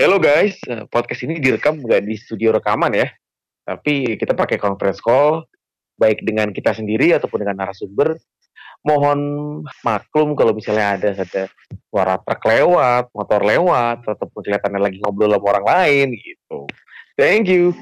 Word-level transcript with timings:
Hello 0.00 0.16
guys, 0.16 0.56
eh, 0.64 0.88
podcast 0.88 1.28
ini 1.28 1.44
direkam 1.44 1.76
nggak 1.76 2.08
di 2.08 2.16
studio 2.16 2.56
rekaman 2.56 2.88
ya, 2.96 3.04
tapi 3.68 4.16
kita 4.16 4.32
pakai 4.32 4.56
conference 4.56 4.96
call, 4.96 5.44
baik 6.00 6.24
dengan 6.24 6.56
kita 6.56 6.72
sendiri 6.72 7.12
ataupun 7.12 7.44
dengan 7.44 7.60
narasumber. 7.60 8.16
Mohon 8.80 9.20
maklum 9.84 10.32
kalau 10.32 10.56
misalnya 10.56 10.96
ada 10.96 11.12
ada 11.12 11.52
suara 11.92 12.16
truk 12.16 12.40
lewat, 12.48 13.12
motor 13.12 13.44
lewat, 13.44 14.08
ataupun 14.08 14.40
kelihatannya 14.40 14.80
lagi 14.80 15.04
ngobrol 15.04 15.36
sama 15.36 15.60
orang 15.60 15.66
lain 15.68 16.06
gitu. 16.16 16.64
Thank 17.20 17.52
you. 17.52 17.76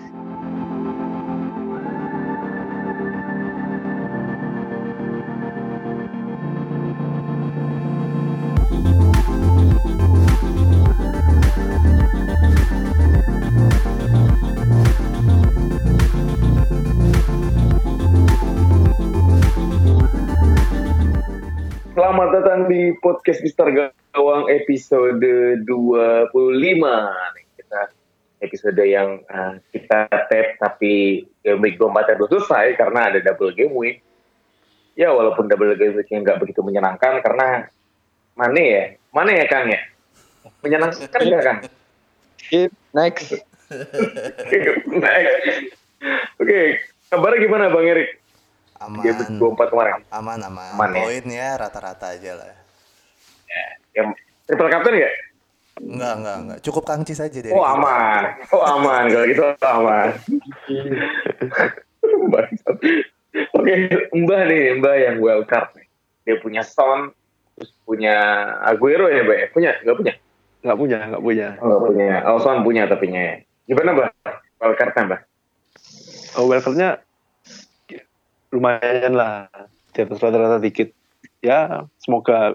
Selamat 21.98 22.30
datang 22.30 22.70
di 22.70 22.94
podcast 23.02 23.42
Mister 23.42 23.74
Gawang 23.74 24.46
episode 24.46 25.18
25. 25.66 26.30
Nih, 26.30 27.46
kita 27.58 27.90
episode 28.38 28.82
yang 28.86 29.18
uh, 29.26 29.58
kita 29.74 30.06
tap 30.06 30.46
tapi 30.62 31.26
game 31.42 31.58
week 31.58 31.74
24 31.74 32.22
belum 32.22 32.30
selesai 32.38 32.78
karena 32.78 33.10
ada 33.10 33.18
double 33.18 33.50
game 33.50 33.74
week. 33.74 33.98
Ya 34.94 35.10
walaupun 35.10 35.50
double 35.50 35.74
game 35.74 35.98
week 35.98 36.06
nggak 36.06 36.38
begitu 36.38 36.62
menyenangkan 36.62 37.18
karena 37.18 37.66
mana 38.38 38.60
ya? 38.62 38.94
Mana 39.10 39.34
ya 39.34 39.50
Kang 39.50 39.66
ya? 39.66 39.82
Menyenangkan 40.62 41.18
nggak 41.18 41.42
Kang? 41.42 41.58
Skip, 42.38 42.70
next. 42.94 43.42
Next. 45.02 45.34
Oke, 46.38 46.78
kabarnya 47.10 47.42
gimana 47.42 47.74
Bang 47.74 47.90
Erik? 47.90 48.17
Aman 48.78 49.02
Game 49.02 49.18
week 49.18 49.30
24 49.58 49.72
kemarin. 49.72 49.92
aman 50.10 50.38
aman, 50.40 50.70
Aman 50.72 50.90
ya? 50.90 51.02
poin 51.02 51.24
ya 51.26 51.48
rata-rata 51.56 52.06
aja 52.12 52.32
lah 52.34 52.46
Yang 53.90 54.06
triple 54.44 54.70
captain 54.70 54.94
ya? 54.96 55.10
enggak 55.78 56.12
enggak 56.16 56.36
enggak 56.42 56.58
cukup 56.60 56.82
kangcis 56.84 57.18
aja 57.18 57.38
dari 57.38 57.50
Oh 57.50 57.62
kita. 57.62 57.74
aman, 57.74 58.22
oh 58.50 58.62
aman 58.64 59.02
kalau 59.06 59.26
gitu 59.26 59.42
aman. 59.60 60.08
Oke, 63.54 63.74
Mbah 64.10 64.42
nih, 64.48 64.62
Mbah 64.80 64.96
yang 64.98 65.16
wild 65.20 65.46
card 65.46 65.70
nih. 65.76 65.86
Dia 66.24 66.36
punya 66.40 66.62
Son, 66.64 67.12
terus 67.54 67.70
punya 67.84 68.16
Aguero 68.64 69.06
ya, 69.06 69.22
Mbak? 69.22 69.38
ya? 69.38 69.46
Punya? 69.52 69.70
Nggak 69.84 69.96
punya? 69.96 70.12
Nggak 70.58 70.78
punya, 70.78 70.98
nggak 71.06 71.22
punya. 71.22 71.48
Oh, 71.60 71.66
nggak 71.68 71.82
punya. 71.86 72.10
Oh, 72.26 72.38
Son 72.40 72.58
punya 72.64 72.82
tapi 72.88 73.06
nya. 73.08 73.38
Gimana, 73.68 73.90
Mbah? 73.94 74.08
Wild 74.58 74.76
card 74.76 74.92
Mbah? 74.96 75.20
Oh, 76.34 76.46
welcome-nya 76.50 76.98
lumayan 78.52 79.14
lah. 79.14 79.48
Di 79.92 80.04
atas 80.04 80.20
rata-rata 80.20 80.60
dikit. 80.62 80.92
Ya, 81.42 81.86
semoga 82.02 82.54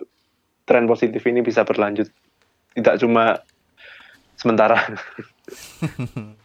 tren 0.64 0.88
positif 0.88 1.24
ini 1.28 1.44
bisa 1.44 1.64
berlanjut. 1.64 2.08
Tidak 2.74 2.96
cuma 3.04 3.40
sementara. 4.40 4.80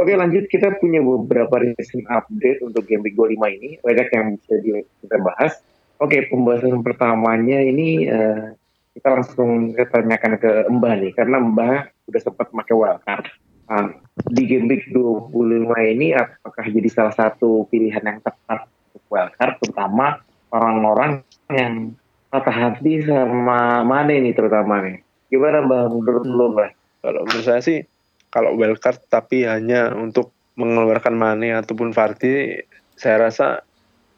Oke, 0.00 0.16
lanjut. 0.16 0.48
Kita 0.48 0.72
punya 0.80 1.04
beberapa 1.04 1.60
recent 1.60 2.08
update 2.08 2.64
untuk 2.64 2.88
Game 2.88 3.04
Week 3.04 3.12
25 3.12 3.56
ini. 3.60 3.70
Banyak 3.84 4.08
yang 4.16 4.26
bisa 4.40 4.56
kita 5.04 5.16
bahas. 5.20 5.60
Oke, 6.00 6.24
pembahasan 6.32 6.80
pertamanya 6.80 7.60
ini 7.60 8.08
eh, 8.08 8.56
kita 8.96 9.08
langsung 9.20 9.76
tanyakan 9.76 10.40
ke 10.40 10.50
Mbah 10.72 10.94
nih. 11.04 11.12
Karena 11.12 11.36
Mbah 11.44 12.08
udah 12.08 12.20
sempat 12.20 12.48
pakai 12.48 12.74
wildcard. 12.74 13.28
Ah, 13.70 13.86
di 14.34 14.50
Game 14.50 14.66
Week 14.66 14.82
25 14.90 15.94
ini 15.94 16.10
apakah 16.10 16.66
jadi 16.66 16.90
salah 16.90 17.14
satu 17.14 17.70
pilihan 17.70 18.02
yang 18.02 18.18
tepat 18.18 18.66
untuk 18.90 19.02
wildcard, 19.14 19.62
terutama 19.62 20.18
orang-orang 20.50 21.22
yang 21.54 21.94
patah 22.34 22.50
hati 22.50 23.06
sama 23.06 23.86
Mane 23.86 24.18
nih 24.26 24.34
terutama 24.34 24.82
nih. 24.82 24.98
Gimana 25.30 25.62
Mbah 25.62 25.86
menurut 25.86 26.26
lo 26.26 26.50
Mbah? 26.50 26.70
Kalau 26.98 27.22
menurut 27.22 27.46
saya 27.46 27.62
sih, 27.62 27.86
kalau 28.34 28.58
wildcard 28.58 29.06
tapi 29.06 29.46
hanya 29.46 29.94
untuk 29.94 30.34
mengeluarkan 30.58 31.14
Mane 31.14 31.54
ataupun 31.54 31.94
Vardy, 31.94 32.66
saya 32.98 33.22
rasa 33.22 33.62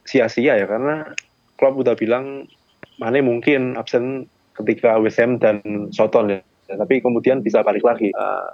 sia-sia 0.08 0.56
ya. 0.56 0.64
Karena 0.64 1.12
Klopp 1.60 1.76
udah 1.76 1.92
bilang 1.92 2.48
Mane 2.96 3.20
mungkin 3.20 3.76
absen 3.76 4.32
ketika 4.56 4.96
West 4.96 5.20
Ham 5.20 5.36
dan 5.36 5.60
Soton 5.92 6.40
ya. 6.40 6.40
Tapi 6.72 7.04
kemudian 7.04 7.44
bisa 7.44 7.60
balik 7.60 7.84
lagi. 7.84 8.08
Eh, 8.08 8.50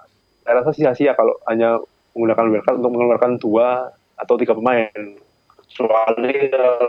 saya 0.49 0.65
rasa 0.65 0.73
sia-sia 0.73 1.13
kalau 1.13 1.37
hanya 1.45 1.77
menggunakan 2.17 2.49
wildcard 2.49 2.81
untuk 2.81 2.93
mengeluarkan 2.97 3.33
dua 3.37 3.93
atau 4.17 4.41
tiga 4.41 4.57
pemain. 4.57 4.89
Soalnya 5.69 6.33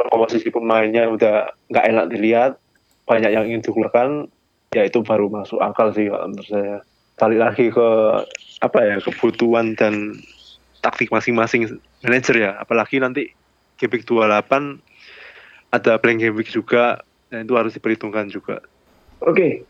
komposisi 0.07 0.47
pemainnya 0.47 1.11
udah 1.11 1.51
nggak 1.67 1.85
enak 1.91 2.05
dilihat, 2.07 2.55
banyak 3.03 3.35
yang 3.35 3.51
ingin 3.51 3.59
dikeluarkan, 3.59 4.31
ya 4.71 4.87
itu 4.87 5.03
baru 5.03 5.27
masuk 5.27 5.59
akal 5.59 5.91
sih 5.91 6.07
kalau 6.07 6.31
menurut 6.31 6.47
saya. 6.47 6.77
Balik 7.19 7.39
lagi 7.43 7.65
ke 7.67 7.89
apa 8.63 8.79
ya 8.79 8.95
kebutuhan 9.03 9.75
dan 9.75 10.15
taktik 10.79 11.11
masing-masing 11.11 11.67
manajer 11.99 12.35
ya. 12.39 12.51
Apalagi 12.63 13.03
nanti 13.03 13.35
week 13.83 14.07
28 14.07 14.79
ada 15.75 15.99
blank 15.99 16.23
game 16.23 16.39
juga, 16.47 17.03
dan 17.27 17.43
itu 17.43 17.59
harus 17.59 17.75
diperhitungkan 17.75 18.31
juga. 18.31 18.63
Oke, 19.19 19.67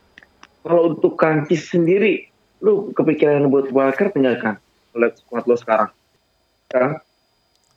kalau 0.61 0.93
untuk 0.93 1.17
Kancis 1.17 1.73
sendiri, 1.73 2.29
lu 2.59 2.91
kepikiran 2.95 3.47
buat 3.47 3.71
wildcard 3.71 4.13
enggak 4.15 4.37
kan? 4.43 4.55
Lihat 4.95 5.21
squad 5.23 5.45
lo 5.47 5.55
sekarang. 5.55 5.89
Sekarang 6.67 6.93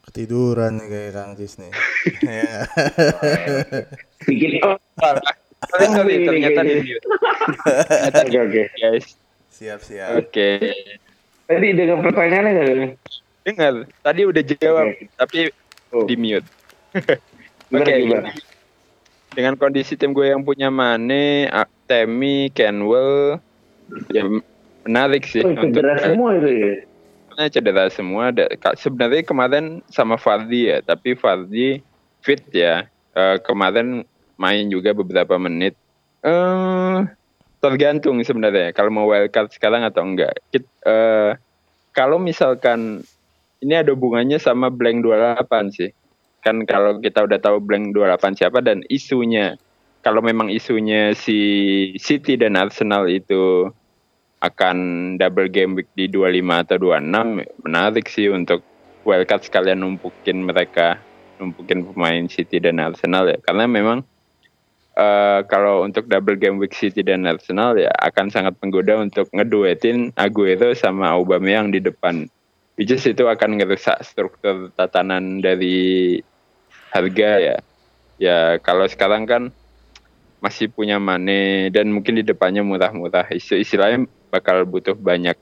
ketiduran 0.03 0.83
nih 0.83 0.87
kayak 0.91 1.13
kangcis 1.15 1.63
nih 1.63 1.71
Ya. 2.27 2.67
bikin 4.27 4.59
oh, 4.67 4.77
Sorry, 5.63 5.87
sorry, 5.95 6.15
ternyata 6.27 6.61
di 6.67 6.75
mute. 6.83 7.07
Oke, 8.19 8.39
oke. 8.43 8.63
Guys, 8.83 9.15
siap 9.47 9.79
siap 9.87 10.19
oke. 10.19 10.51
Tadi 11.47 11.69
dengan 11.71 12.03
pertanyaannya 12.03 12.51
nggak? 12.51 12.91
Dengar, 13.47 13.75
tadi 14.03 14.21
udah 14.27 14.43
jawab, 14.43 14.91
Oke. 14.91 15.07
tapi 15.15 15.39
Oh, 15.93 16.09
di 16.09 16.17
mute. 16.19 16.47
Oke, 17.73 17.93
gimana? 18.05 18.33
dengan 19.33 19.57
kondisi 19.57 19.97
tim 19.97 20.13
gue 20.13 20.29
yang 20.29 20.45
punya 20.45 20.69
Mane, 20.69 21.49
Temi, 21.89 22.53
Kenwell, 22.53 23.41
ya 24.13 24.25
menarik 24.87 25.27
sih. 25.27 25.43
Oh, 25.43 25.53
cedera 25.55 25.95
semua 25.99 26.31
itu 26.39 26.51
ya? 26.51 26.75
Karena 27.33 27.45
cedera 27.49 27.85
semua. 27.89 28.25
Sebenarnya 28.77 29.23
kemarin 29.25 29.65
sama 29.89 30.21
Fardi 30.21 30.69
ya, 30.69 30.85
tapi 30.85 31.17
Fardi 31.17 31.81
fit 32.21 32.43
ya. 32.53 32.87
Eh, 33.13 33.37
kemarin 33.45 34.05
main 34.41 34.67
juga 34.73 34.97
beberapa 34.97 35.37
menit. 35.37 35.77
Eh 36.25 36.99
tergantung 37.63 38.19
sebenarnya 38.27 38.75
kalau 38.75 38.91
mau 38.91 39.07
wildcard 39.07 39.55
sekarang 39.55 39.87
atau 39.87 40.03
enggak. 40.03 40.35
Kit- 40.51 40.83
eh, 40.83 41.39
kalau 41.95 42.19
misalkan 42.19 43.07
ini 43.63 43.75
ada 43.79 43.95
hubungannya 43.95 44.43
sama 44.43 44.69
blank 44.69 45.07
28 45.07 45.71
sih. 45.71 45.91
Kan 46.43 46.67
kalau 46.67 46.99
kita 46.99 47.23
udah 47.23 47.39
tahu 47.39 47.63
blank 47.63 47.95
28 47.95 48.35
siapa 48.35 48.59
dan 48.59 48.83
isunya. 48.91 49.55
Kalau 50.03 50.19
memang 50.19 50.51
isunya 50.51 51.15
si 51.15 51.39
City 52.03 52.35
dan 52.35 52.59
Arsenal 52.59 53.07
itu 53.07 53.71
akan 54.43 54.77
double 55.23 55.47
game 55.47 55.79
week 55.79 55.89
di 55.95 56.11
25 56.11 56.67
atau 56.67 56.77
26 56.83 57.63
menarik 57.63 58.07
sih 58.11 58.27
untuk 58.27 58.67
wildcard 59.07 59.47
sekalian 59.47 59.87
numpukin 59.87 60.43
mereka 60.43 60.99
numpukin 61.39 61.87
pemain 61.87 62.27
City 62.27 62.59
dan 62.59 62.83
Arsenal 62.83 63.31
ya. 63.31 63.39
Karena 63.39 63.71
memang 63.71 64.03
eh, 64.99 65.41
kalau 65.47 65.87
untuk 65.87 66.11
double 66.11 66.35
game 66.35 66.59
week 66.59 66.75
City 66.75 67.07
dan 67.07 67.23
Arsenal 67.23 67.79
ya 67.79 67.95
akan 68.03 68.35
sangat 68.35 68.59
menggoda 68.59 68.99
untuk 68.99 69.31
ngeduetin 69.31 70.11
Aguero 70.19 70.75
sama 70.75 71.15
Aubameyang 71.15 71.71
di 71.71 71.79
depan. 71.79 72.27
Which 72.75 72.91
is 72.91 73.07
itu 73.07 73.31
akan 73.31 73.63
ngerusak 73.63 74.03
struktur 74.03 74.75
tatanan 74.75 75.39
dari 75.39 76.19
harga 76.91 77.31
ya. 77.39 77.57
Ya 78.19 78.59
kalau 78.59 78.91
sekarang 78.91 79.23
kan 79.31 79.55
masih 80.43 80.67
punya 80.67 80.99
Mane 80.99 81.71
dan 81.71 81.95
mungkin 81.95 82.19
di 82.19 82.27
depannya 82.27 82.67
murah-murah. 82.67 83.31
Istilahnya 83.31 84.11
bakal 84.33 84.65
butuh 84.65 84.97
banyak 84.97 85.37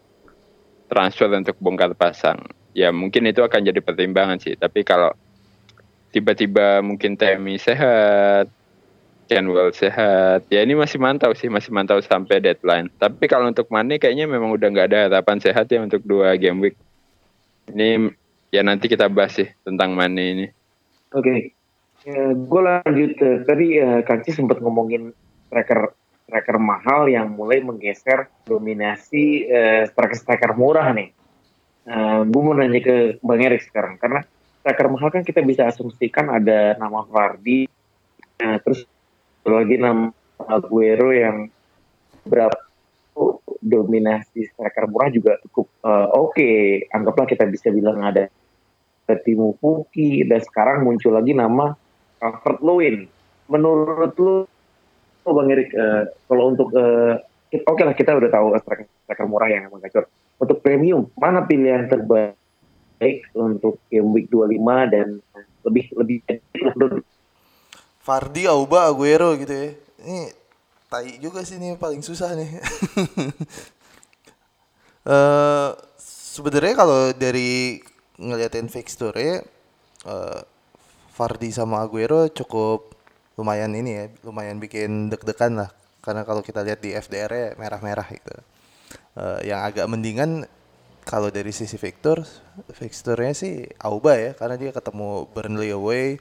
transfer 0.90 1.30
untuk 1.30 1.54
bongkar 1.62 1.94
pasang. 1.94 2.42
Ya 2.74 2.90
mungkin 2.90 3.30
itu 3.30 3.46
akan 3.46 3.62
jadi 3.62 3.78
pertimbangan 3.78 4.42
sih. 4.42 4.58
Tapi 4.58 4.82
kalau 4.82 5.14
tiba-tiba 6.10 6.82
mungkin 6.82 7.14
Temi 7.14 7.54
sehat, 7.62 8.50
Kenwell 9.30 9.70
sehat, 9.70 10.50
ya 10.50 10.66
ini 10.66 10.74
masih 10.74 10.98
mantau 10.98 11.30
sih, 11.38 11.46
masih 11.46 11.70
mantau 11.70 12.02
sampai 12.02 12.42
deadline. 12.42 12.90
Tapi 12.98 13.30
kalau 13.30 13.46
untuk 13.46 13.70
Mane 13.70 14.02
kayaknya 14.02 14.26
memang 14.26 14.50
udah 14.50 14.66
nggak 14.66 14.88
ada 14.90 14.98
harapan 15.06 15.38
sehat 15.38 15.70
ya 15.70 15.78
untuk 15.78 16.02
dua 16.02 16.34
game 16.34 16.58
week. 16.58 16.76
Ini 17.70 18.10
ya 18.50 18.66
nanti 18.66 18.90
kita 18.90 19.06
bahas 19.06 19.38
sih 19.38 19.46
tentang 19.62 19.94
Mane 19.94 20.24
ini. 20.34 20.46
Oke. 21.14 21.54
Ya, 22.02 22.32
gue 22.32 22.60
lanjut. 22.64 23.12
eh, 23.22 23.38
tadi 23.44 23.66
uh, 23.78 24.00
Kancis 24.02 24.34
sempat 24.34 24.58
ngomongin 24.58 25.14
striker 25.46 25.94
striker 26.30 26.62
mahal 26.62 27.10
yang 27.10 27.34
mulai 27.34 27.58
menggeser 27.58 28.30
dominasi 28.46 29.50
uh, 29.50 29.82
striker-striker 29.90 30.54
murah 30.54 30.94
nih. 30.94 31.10
Uh, 31.90 32.22
gue 32.22 32.40
mau 32.40 32.54
nanya 32.54 32.78
ke 32.78 33.18
Bang 33.18 33.42
Erik 33.42 33.66
sekarang 33.66 33.98
karena 33.98 34.22
striker 34.62 34.86
mahal 34.86 35.10
kan 35.10 35.26
kita 35.26 35.42
bisa 35.42 35.66
asumsikan 35.66 36.30
ada 36.30 36.78
nama 36.78 37.02
Vardy, 37.02 37.66
uh, 38.38 38.58
terus 38.62 38.86
lagi 39.42 39.74
nama 39.74 40.14
Aguero 40.38 41.10
yang 41.10 41.50
berapa 42.22 42.54
dominasi 43.60 44.48
striker 44.54 44.86
murah 44.88 45.10
juga 45.10 45.36
cukup 45.50 45.66
uh, 45.82 46.14
oke. 46.14 46.38
Okay. 46.38 46.86
Anggaplah 46.94 47.26
kita 47.26 47.44
bisa 47.50 47.68
bilang 47.74 48.00
ada 48.00 48.30
Timo 49.26 49.58
Puki 49.58 50.22
dan 50.22 50.38
sekarang 50.38 50.86
muncul 50.86 51.18
lagi 51.18 51.34
nama 51.34 51.74
Alfred 52.22 52.62
Lewin. 52.62 53.10
Menurut 53.50 54.14
lu, 54.22 54.46
oh 55.24 55.32
Bang 55.36 55.48
Erik, 55.52 55.70
uh, 55.74 56.08
kalau 56.26 56.52
untuk 56.52 56.72
uh, 56.72 57.18
oke 57.52 57.76
okay 57.76 57.84
lah 57.84 57.94
kita 57.96 58.16
udah 58.16 58.30
tahu 58.30 58.46
striker, 58.60 58.86
striker 59.04 59.26
murah 59.26 59.48
yang 59.50 59.68
emang 59.68 59.82
gacor. 59.82 60.06
Untuk 60.40 60.64
premium, 60.64 61.08
mana 61.20 61.44
pilihan 61.44 61.88
terbaik 61.90 63.28
untuk 63.36 63.80
game 63.92 64.08
week 64.16 64.32
25 64.32 64.94
dan 64.94 65.08
lebih 65.64 65.84
lebih 65.96 66.18
Fardi, 68.00 68.48
Auba, 68.48 68.88
Aguero 68.88 69.36
gitu 69.36 69.52
ya. 69.52 69.70
Ini 70.00 70.20
tai 70.90 71.20
juga 71.20 71.44
sih 71.44 71.60
ini 71.60 71.76
paling 71.76 72.00
susah 72.00 72.32
nih. 72.34 72.50
uh, 75.04 75.76
sebenarnya 76.34 76.74
kalau 76.74 77.12
dari 77.12 77.78
ngeliatin 78.16 78.72
fixture 78.72 79.16
uh, 80.08 80.40
Fardi 81.12 81.52
sama 81.52 81.84
Aguero 81.84 82.28
cukup 82.32 82.99
lumayan 83.40 83.72
ini 83.72 83.90
ya, 83.96 84.04
lumayan 84.28 84.60
bikin 84.60 85.08
deg-degan 85.08 85.56
lah. 85.56 85.70
Karena 86.04 86.28
kalau 86.28 86.44
kita 86.44 86.60
lihat 86.60 86.84
di 86.84 86.92
FDR 86.92 87.32
ya 87.32 87.48
merah-merah 87.56 88.04
gitu. 88.12 88.36
Uh, 89.16 89.40
yang 89.40 89.64
agak 89.64 89.88
mendingan 89.88 90.44
kalau 91.08 91.32
dari 91.32 91.50
sisi 91.50 91.80
Victor, 91.80 92.22
fixturenya 92.76 93.32
sih 93.32 93.64
Auba 93.80 94.20
ya, 94.20 94.30
karena 94.36 94.60
dia 94.60 94.70
ketemu 94.70 95.24
Burnley 95.32 95.72
away, 95.72 96.20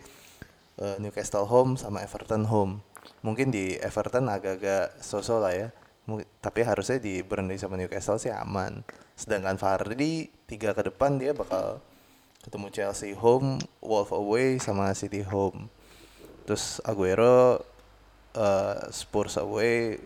uh, 0.80 0.96
Newcastle 0.98 1.46
home 1.46 1.76
sama 1.76 2.02
Everton 2.02 2.48
home. 2.48 2.80
Mungkin 3.20 3.52
di 3.52 3.76
Everton 3.76 4.32
agak-agak 4.32 5.04
sosok 5.04 5.40
lah 5.44 5.54
ya. 5.54 5.68
M 6.10 6.24
tapi 6.42 6.66
harusnya 6.66 6.98
di 6.98 7.22
Burnley 7.22 7.60
sama 7.60 7.78
Newcastle 7.78 8.18
sih 8.18 8.34
aman. 8.34 8.82
Sedangkan 9.14 9.60
Fardi 9.60 10.32
tiga 10.48 10.74
ke 10.74 10.88
depan 10.88 11.20
dia 11.20 11.36
bakal 11.36 11.84
ketemu 12.42 12.68
Chelsea 12.72 13.14
home, 13.14 13.60
Wolf 13.84 14.16
away 14.16 14.58
sama 14.58 14.90
City 14.96 15.22
home. 15.22 15.68
Terus 16.50 16.82
Aguero 16.82 17.62
uh, 18.34 18.82
Spurs 18.90 19.38
away, 19.38 20.02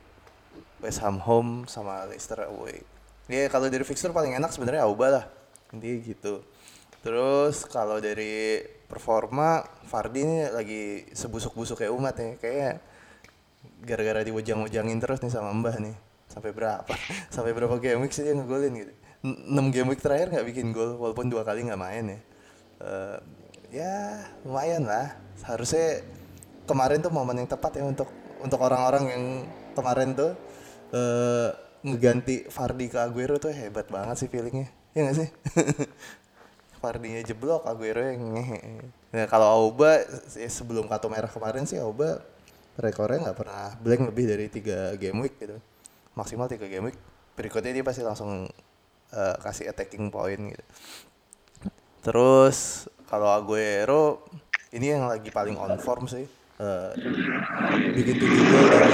West 0.84 1.00
Ham 1.00 1.24
home 1.24 1.63
sama 1.72 2.04
Leicester 2.04 2.44
away. 2.51 2.84
Ya 3.31 3.48
yeah, 3.48 3.48
kalau 3.48 3.72
dari 3.72 3.88
fixture 3.88 4.12
paling 4.12 4.36
enak 4.36 4.51
sebenarnya 4.51 4.84
Auba 4.84 5.07
lah. 5.07 5.25
Intinya 5.72 6.04
gitu. 6.04 6.44
Terus 7.00 7.63
kalau 7.63 8.04
dari 8.04 8.60
performa 8.92 9.63
Fardi 9.88 10.28
ini 10.28 10.51
lagi 10.51 11.07
sebusuk-busuk 11.16 11.80
kayak 11.80 11.95
umat 11.95 12.19
ya. 12.19 12.36
Kayak 12.36 12.84
gara-gara 13.80 14.28
diwejang-wejangin 14.28 15.00
terus 15.00 15.24
nih 15.24 15.31
sama 15.31 15.56
Mbah 15.56 15.80
nih. 15.80 15.95
Sampai 16.28 16.51
berapa? 16.51 16.92
Sampai 17.31 17.56
berapa 17.56 17.80
game 17.80 18.04
week 18.04 18.12
sih 18.12 18.28
dia 18.28 18.36
ngegolin 18.36 18.84
gitu. 18.84 18.92
6 19.24 19.48
game 19.72 19.88
week 19.95 20.04
terakhir 20.04 20.28
nggak 20.36 20.48
bikin 20.51 20.75
gol 20.75 21.00
walaupun 21.00 21.31
dua 21.31 21.48
kali 21.48 21.63
nggak 21.63 21.80
main 21.80 22.04
ya 22.12 22.19
uh, 22.84 23.18
ya 23.72 23.95
lumayan 24.44 24.84
lah 24.84 25.16
harusnya 25.48 26.04
kemarin 26.63 27.00
tuh 27.04 27.12
momen 27.12 27.44
yang 27.44 27.50
tepat 27.50 27.80
ya 27.80 27.83
untuk 27.83 28.10
untuk 28.44 28.60
orang-orang 28.60 29.04
yang 29.07 29.24
kemarin 29.74 30.15
tuh 30.15 30.31
uh, 30.94 31.50
ngeganti 31.83 32.48
Fardi 32.48 32.88
ke 32.88 33.00
Aguero 33.00 33.36
tuh 33.39 33.51
hebat 33.51 33.88
banget 33.92 34.15
sih 34.24 34.30
feelingnya. 34.31 34.71
Ya 34.95 35.10
gak 35.10 35.15
sih? 35.19 35.30
Fardinya 36.83 37.24
jeblok 37.24 37.68
Aguero 37.68 38.04
yang 38.04 38.36
ngehe. 38.36 38.60
Nah 39.15 39.25
kalau 39.27 39.48
Auba 39.48 40.04
ya 40.36 40.50
sebelum 40.50 40.88
kartu 40.88 41.07
merah 41.07 41.31
kemarin 41.31 41.63
sih 41.68 41.80
Auba 41.80 42.24
rekornya 42.74 43.30
nggak 43.30 43.38
pernah 43.38 43.69
blank 43.77 44.09
lebih 44.09 44.25
dari 44.25 44.45
tiga 44.51 44.95
game 45.00 45.24
week 45.24 45.39
gitu. 45.39 45.59
Maksimal 46.16 46.51
tiga 46.51 46.68
game 46.68 46.92
week. 46.92 47.00
Berikutnya 47.39 47.71
dia 47.71 47.86
pasti 47.88 48.04
langsung 48.04 48.48
uh, 49.16 49.36
kasih 49.39 49.71
attacking 49.71 50.12
point 50.12 50.56
gitu. 50.56 50.66
Terus 52.04 52.88
kalau 53.07 53.31
Aguero 53.31 54.27
ini 54.75 54.92
yang 54.92 55.07
lagi 55.07 55.31
paling 55.31 55.56
on 55.56 55.80
form 55.80 56.12
sih. 56.12 56.43
Uh, 56.61 56.94
bikin 57.97 58.21
tujuh 58.21 58.45
gol 58.45 58.65
dari 58.69 58.94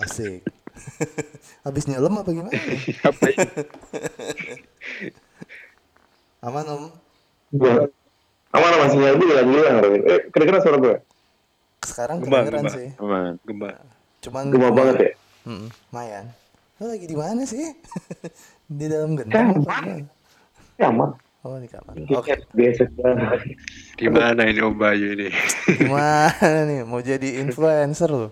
Asik. 0.00 0.42
Habis 1.66 1.84
nyelam 1.86 2.18
apa 2.18 2.30
gimana? 2.32 2.50
apa 3.04 3.24
ya? 3.30 3.38
Aman 6.40 6.66
om? 6.66 6.82
Gua. 7.52 7.86
Aman 8.50 8.70
aman 8.74 8.88
sinyal 8.90 9.14
gue 9.20 9.28
hilang 9.28 9.48
hilang. 9.52 9.76
Eh 10.08 10.20
kedengeran 10.32 10.62
suara 10.64 10.78
gue? 10.80 10.94
Sekarang 11.84 12.20
kedengeran 12.20 12.64
sih. 12.68 12.88
Aman. 13.00 13.40
Gemba. 13.44 13.80
Cuman 14.20 14.52
gemba 14.52 14.68
banget 14.72 14.96
ya. 15.00 15.12
Hmm, 15.48 15.68
Mayan. 15.90 16.26
Lo 16.80 16.88
lagi 16.88 17.06
di 17.08 17.16
mana 17.16 17.44
sih? 17.48 17.76
di 18.78 18.86
dalam 18.88 19.16
gendang 19.16 19.64
apa 19.64 20.08
Kamar. 20.80 21.16
Oh 21.40 21.56
di 21.56 21.72
kamar. 21.72 21.96
Oke. 21.96 22.36
Okay. 22.36 22.36
Biasa 22.52 22.84
Di 23.96 24.06
mana 24.12 24.44
ini 24.44 24.60
Om 24.60 24.76
Bayu 24.76 25.16
ini? 25.16 25.32
Gimana 25.80 26.68
nih? 26.68 26.84
Mau 26.84 27.00
jadi 27.00 27.40
influencer 27.40 28.12
lo? 28.12 28.28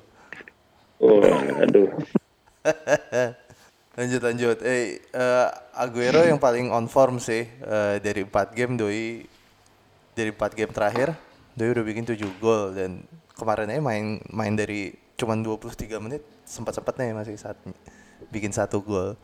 Oh, 1.01 1.25
aduh. 1.25 1.89
lanjut 3.97 4.21
lanjut. 4.21 4.59
Eh 4.61 5.01
uh, 5.17 5.49
Aguero 5.73 6.21
yang 6.21 6.37
paling 6.37 6.69
on 6.69 6.85
form 6.85 7.17
sih 7.17 7.49
uh, 7.65 7.97
dari 7.97 8.29
4 8.29 8.53
game 8.53 8.77
doi 8.77 9.25
dari 10.13 10.29
4 10.29 10.59
game 10.59 10.73
terakhir 10.77 11.17
doi 11.57 11.73
udah 11.73 11.85
bikin 11.89 12.05
7 12.05 12.21
gol 12.37 12.77
dan 12.77 13.09
kemarin 13.39 13.71
aja 13.71 13.81
main 13.81 14.19
main 14.35 14.55
dari 14.59 14.91
cuman 15.15 15.47
23 15.47 16.03
menit 16.03 16.23
sempat-sempatnya 16.43 17.15
masih 17.15 17.39
saat 17.39 17.55
bikin 18.35 18.51
satu 18.51 18.83
gol. 18.83 19.15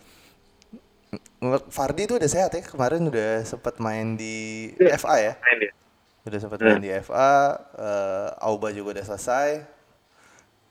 Fardi 1.70 2.06
itu 2.06 2.18
udah 2.18 2.30
sehat 2.30 2.50
ya 2.54 2.62
kemarin 2.62 3.06
udah 3.06 3.42
sempat 3.46 3.78
main 3.82 4.14
di 4.14 4.70
yeah. 4.78 4.98
FA 4.98 5.14
ya. 5.18 5.32
Main 5.38 5.58
dia. 5.60 5.72
Udah 6.24 6.38
sempat 6.40 6.58
yeah. 6.62 6.68
main 6.74 6.82
di 6.82 6.90
FA, 7.04 7.34
uh, 7.78 8.28
Auba 8.42 8.70
juga 8.74 8.98
udah 8.98 9.04
selesai. 9.06 9.62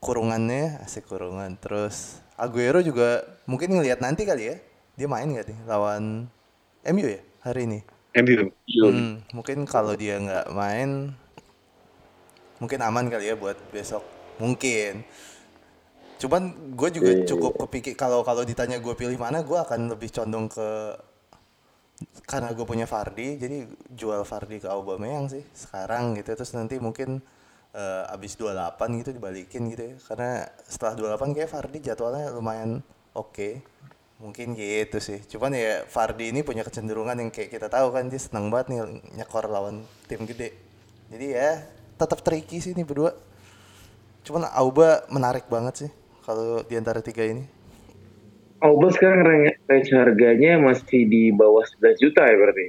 Kurungannya 0.04 0.84
asik 0.84 1.08
kurungan 1.08 1.56
terus 1.56 2.20
Aguero 2.36 2.84
juga 2.84 3.24
mungkin 3.48 3.72
ngelihat 3.72 4.04
nanti 4.04 4.28
kali 4.28 4.52
ya. 4.52 4.58
Dia 5.00 5.08
main 5.08 5.32
gak 5.32 5.48
nih 5.48 5.60
lawan 5.64 6.28
MU 6.92 7.08
ya 7.08 7.22
hari 7.42 7.66
ini? 7.66 7.80
MU. 8.14 8.52
Hmm, 8.92 9.24
mungkin 9.34 9.66
kalau 9.66 9.96
dia 9.98 10.20
nggak 10.22 10.54
main 10.54 11.18
mungkin 12.64 12.80
aman 12.80 13.12
kali 13.12 13.28
ya 13.28 13.36
buat 13.36 13.60
besok. 13.76 14.08
Mungkin. 14.40 15.04
Cuman 16.24 16.72
gue 16.80 16.90
juga 16.96 17.12
yeah. 17.12 17.20
Iya, 17.20 17.28
cukup 17.28 17.54
iya. 17.54 17.62
kepikir 17.68 17.94
kalau 18.00 18.24
kalau 18.24 18.48
ditanya 18.48 18.80
gue 18.80 18.96
pilih 18.96 19.20
mana, 19.20 19.44
gue 19.44 19.60
akan 19.60 19.92
lebih 19.92 20.08
condong 20.16 20.48
ke 20.48 20.70
karena 22.24 22.56
gue 22.56 22.64
punya 22.64 22.88
Fardi, 22.88 23.36
jadi 23.36 23.68
jual 23.92 24.24
Fardi 24.24 24.64
ke 24.64 24.72
Aubameyang 24.72 25.28
sih 25.28 25.44
sekarang 25.52 26.16
gitu. 26.16 26.32
Terus 26.32 26.56
nanti 26.56 26.80
mungkin 26.80 27.20
uh, 27.74 28.14
abis 28.14 28.38
28 28.38 29.02
gitu 29.04 29.10
dibalikin 29.12 29.68
gitu 29.74 29.84
ya 29.94 29.96
karena 30.08 30.32
setelah 30.64 31.18
28 31.18 31.36
kayak 31.36 31.50
Fardi 31.50 31.78
jadwalnya 31.82 32.30
lumayan 32.32 32.80
oke 33.18 33.34
okay. 33.34 33.54
mungkin 34.22 34.56
gitu 34.56 34.98
sih 35.02 35.20
cuman 35.28 35.52
ya 35.58 35.84
Fardi 35.90 36.32
ini 36.32 36.46
punya 36.46 36.64
kecenderungan 36.64 37.18
yang 37.18 37.30
kayak 37.34 37.52
kita 37.52 37.68
tahu 37.68 37.92
kan 37.92 38.08
dia 38.08 38.22
senang 38.22 38.54
banget 38.54 38.72
nih 38.72 38.80
nyekor 39.20 39.50
lawan 39.50 39.84
tim 40.08 40.24
gede 40.24 40.54
jadi 41.12 41.28
ya 41.28 41.52
tetap 41.98 42.20
tricky 42.26 42.60
sih 42.60 42.74
ini 42.74 42.84
berdua. 42.86 43.14
Cuman 44.24 44.48
Auba 44.54 45.04
menarik 45.12 45.46
banget 45.52 45.88
sih 45.88 45.92
kalau 46.24 46.64
di 46.64 46.76
antara 46.80 47.04
tiga 47.04 47.28
ini. 47.28 47.44
Auba 48.64 48.88
sekarang 48.96 49.52
range 49.68 49.92
harganya 49.92 50.56
masih 50.56 51.04
di 51.04 51.36
bawah 51.36 51.68
11 51.84 52.00
juta 52.00 52.24
ya 52.24 52.36
berarti? 52.40 52.66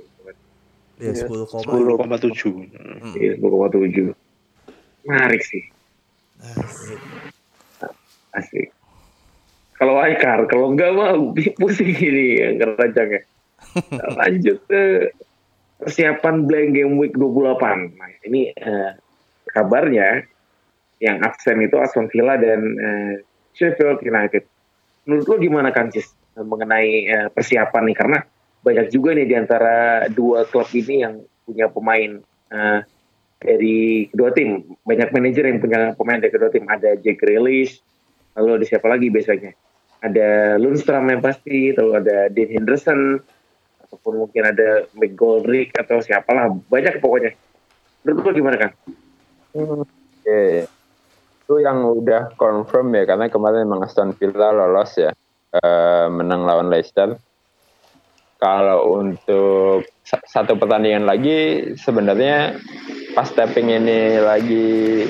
Ya, 0.94 1.10
10,7. 1.10 1.62
10,7. 1.62 3.18
Iya, 3.18 3.32
10,7 3.38 4.14
menarik 5.04 5.42
sih. 5.44 5.62
Asik, 6.44 7.00
asik. 8.36 8.68
kalau 9.80 9.96
Aikar 9.96 10.44
kalau 10.44 10.76
enggak 10.76 10.92
mah 10.92 11.16
pusing 11.56 11.94
ini 11.96 12.36
yang 12.36 12.60
keranjangnya 12.60 13.24
lanjut 14.20 14.60
ke 14.68 15.08
persiapan 15.80 16.44
blank 16.44 16.68
game 16.76 17.00
week 17.00 17.16
28 17.16 17.96
nah 17.96 18.10
ini 18.28 18.52
uh, 18.60 18.92
kabarnya 19.54 20.26
yang 20.98 21.22
absen 21.22 21.62
itu 21.62 21.78
Aston 21.78 22.10
Villa 22.10 22.34
dan 22.34 22.60
uh, 22.60 23.14
Sheffield 23.54 24.02
United 24.02 24.42
menurut 25.06 25.26
lo 25.30 25.36
gimana 25.38 25.70
kan 25.70 25.88
Cis 25.94 26.10
mengenai 26.34 27.06
uh, 27.08 27.28
persiapan 27.30 27.82
nih 27.86 27.96
karena 27.96 28.18
banyak 28.64 28.86
juga 28.88 29.12
nih 29.12 29.28
di 29.28 29.36
antara 29.36 30.08
dua 30.08 30.48
klub 30.48 30.66
ini 30.72 31.04
yang 31.04 31.20
punya 31.44 31.68
pemain 31.68 32.24
uh, 32.48 32.80
dari 33.44 34.08
kedua 34.08 34.32
tim. 34.32 34.64
Banyak 34.88 35.12
manajer 35.12 35.44
yang 35.52 35.60
punya 35.60 35.92
pemain 35.92 36.16
dari 36.16 36.32
kedua 36.32 36.48
tim. 36.48 36.64
Ada 36.64 36.96
Jack 36.96 37.20
Grealish, 37.20 37.84
lalu 38.32 38.64
ada 38.64 38.64
siapa 38.64 38.88
lagi 38.88 39.12
biasanya? 39.12 39.52
Ada 40.00 40.56
Lundstrom 40.56 41.04
yang 41.12 41.20
pasti, 41.20 41.76
atau 41.76 41.92
ada 41.92 42.32
Dean 42.32 42.48
Henderson, 42.56 43.20
ataupun 43.84 44.24
mungkin 44.24 44.48
ada 44.48 44.88
McGoldrick 44.96 45.76
atau 45.76 46.00
siapalah. 46.00 46.48
Banyak 46.48 47.04
pokoknya. 47.04 47.36
Menurut 48.04 48.24
lo 48.24 48.32
gimana 48.32 48.56
kan? 48.56 48.70
Hmm, 49.54 49.86
okay. 49.86 50.66
Itu 51.44 51.62
yang 51.62 51.86
udah 51.86 52.34
confirm 52.34 52.90
ya, 52.92 53.06
karena 53.06 53.30
kemarin 53.30 53.64
memang 53.64 53.86
Aston 53.86 54.12
Villa 54.18 54.50
lolos 54.50 54.98
ya. 54.98 55.14
Uh, 55.54 56.10
menang 56.10 56.42
lawan 56.42 56.66
Leicester 56.66 57.14
kalau 58.44 59.00
untuk 59.00 59.88
satu 60.04 60.52
pertandingan 60.60 61.08
lagi 61.08 61.72
sebenarnya 61.80 62.60
pas 63.16 63.30
tapping 63.32 63.72
ini 63.72 64.20
lagi 64.20 65.08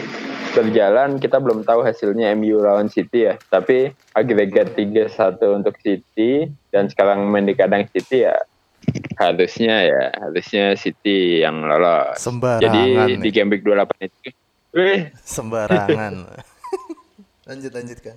berjalan 0.55 1.19
kita 1.19 1.43
belum 1.43 1.67
tahu 1.67 1.83
hasilnya 1.83 2.31
MU 2.39 2.63
lawan 2.63 2.87
City 2.87 3.27
ya 3.27 3.35
tapi 3.51 3.91
agregat 4.15 4.79
3-1 4.79 5.43
untuk 5.51 5.75
City 5.83 6.47
dan 6.71 6.87
sekarang 6.87 7.27
main 7.27 7.43
di 7.43 7.59
kandang 7.59 7.91
City 7.91 8.23
ya 8.23 8.39
harusnya 9.19 9.77
ya 9.85 10.05
harusnya 10.19 10.75
City 10.75 11.43
yang 11.45 11.65
lolos 11.65 12.19
sembarangan 12.19 12.65
jadi 12.65 12.83
nih. 13.17 13.23
di 13.23 13.31
game 13.31 13.51
week 13.55 13.63
28 13.63 14.09
itu 14.09 14.31
wih 14.75 15.01
sembarangan 15.23 16.15
lanjut 17.49 17.73
lanjut 17.73 17.99
kan 18.01 18.17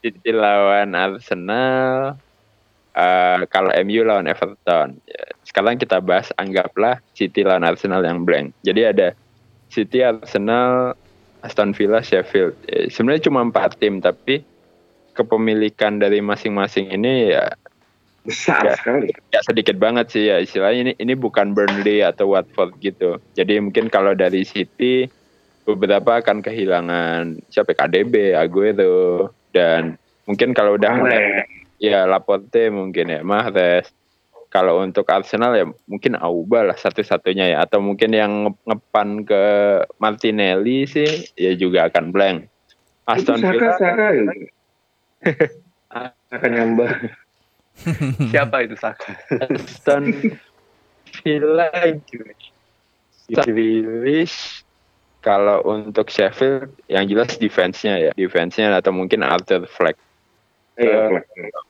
City 0.00 0.32
lawan 0.32 0.96
Arsenal 0.96 2.16
uh, 2.96 3.40
kalau 3.52 3.70
MU 3.84 4.02
lawan 4.02 4.26
Everton. 4.26 4.96
Ya, 5.04 5.22
sekarang 5.44 5.76
kita 5.76 6.00
bahas 6.00 6.32
anggaplah 6.40 6.98
City 7.12 7.44
lawan 7.44 7.68
Arsenal 7.68 8.02
yang 8.02 8.24
blank. 8.24 8.56
Jadi 8.64 8.80
ada 8.86 9.08
City, 9.70 10.02
Arsenal, 10.02 10.98
Aston 11.44 11.76
Villa, 11.76 12.02
Sheffield. 12.02 12.56
Ya, 12.66 12.90
sebenarnya 12.90 13.30
cuma 13.30 13.44
empat 13.46 13.78
tim, 13.78 14.02
tapi 14.02 14.42
kepemilikan 15.14 16.00
dari 16.00 16.18
masing-masing 16.24 16.90
ini 16.90 17.34
ya 17.34 17.52
besar 18.24 18.62
ya, 18.68 18.76
sekali. 18.76 19.08
Ya 19.32 19.40
sedikit 19.44 19.76
banget 19.80 20.12
sih 20.12 20.28
ya 20.28 20.36
istilahnya 20.40 20.90
ini 20.90 20.92
ini 21.00 21.14
bukan 21.16 21.56
Burnley 21.56 22.04
atau 22.04 22.36
Watford 22.36 22.76
gitu. 22.84 23.16
Jadi 23.34 23.60
mungkin 23.60 23.88
kalau 23.88 24.12
dari 24.12 24.44
City 24.44 25.08
beberapa 25.64 26.20
akan 26.20 26.44
kehilangan 26.44 27.40
siapa 27.48 27.72
KDB, 27.72 28.36
Aguero 28.36 29.32
dan 29.54 29.96
mungkin 30.28 30.52
kalau 30.52 30.76
udah 30.76 30.92
mulai 31.00 31.46
ya 31.80 32.04
Laporte 32.04 32.68
mungkin 32.68 33.08
ya 33.08 33.20
Mahrez 33.24 33.88
kalau 34.50 34.82
untuk 34.82 35.06
Arsenal 35.08 35.54
ya 35.54 35.66
mungkin 35.86 36.18
Auba 36.18 36.66
lah 36.66 36.76
satu-satunya 36.76 37.54
ya 37.54 37.58
atau 37.62 37.78
mungkin 37.78 38.10
yang 38.10 38.50
ngepan 38.66 39.22
ke 39.22 39.44
Martinelli 40.02 40.90
sih 40.90 41.30
ya 41.38 41.54
juga 41.54 41.86
akan 41.86 42.10
blank 42.10 42.50
Aston 43.06 43.40
Villa 43.40 43.78
Saka 43.78 44.06
gitu. 44.12 44.32
Saka 46.30 46.46
nyambah 46.46 46.90
siapa 48.32 48.66
itu 48.66 48.76
Saka? 48.76 49.16
Aston 49.50 50.12
Villa 51.22 51.70
Grealish 53.30 54.66
kalau 55.20 55.60
untuk 55.68 56.08
Sheffield 56.08 56.72
yang 56.88 57.04
jelas 57.06 57.36
defense-nya 57.36 58.10
ya. 58.10 58.12
Defense-nya 58.16 58.72
atau 58.72 58.90
mungkin 58.90 59.20
Arthur 59.20 59.68
Fleck. 59.68 59.96
Uh, 60.80 61.20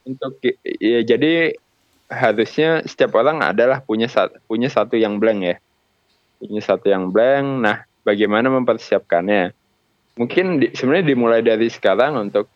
untuk 0.06 0.38
ya 0.62 1.02
jadi 1.02 1.58
harusnya 2.06 2.86
setiap 2.86 3.18
orang 3.18 3.42
adalah 3.42 3.82
punya 3.82 4.06
satu 4.06 4.38
punya 4.46 4.70
satu 4.70 4.94
yang 4.94 5.18
blank 5.18 5.40
ya. 5.42 5.56
Punya 6.38 6.62
satu 6.62 6.86
yang 6.94 7.10
blank. 7.10 7.46
Nah 7.58 7.76
bagaimana 8.06 8.46
mempersiapkannya? 8.54 9.50
Mungkin 10.14 10.62
di, 10.62 10.66
sebenarnya 10.74 11.06
dimulai 11.10 11.42
dari 11.42 11.66
sekarang 11.66 12.30
untuk 12.30 12.46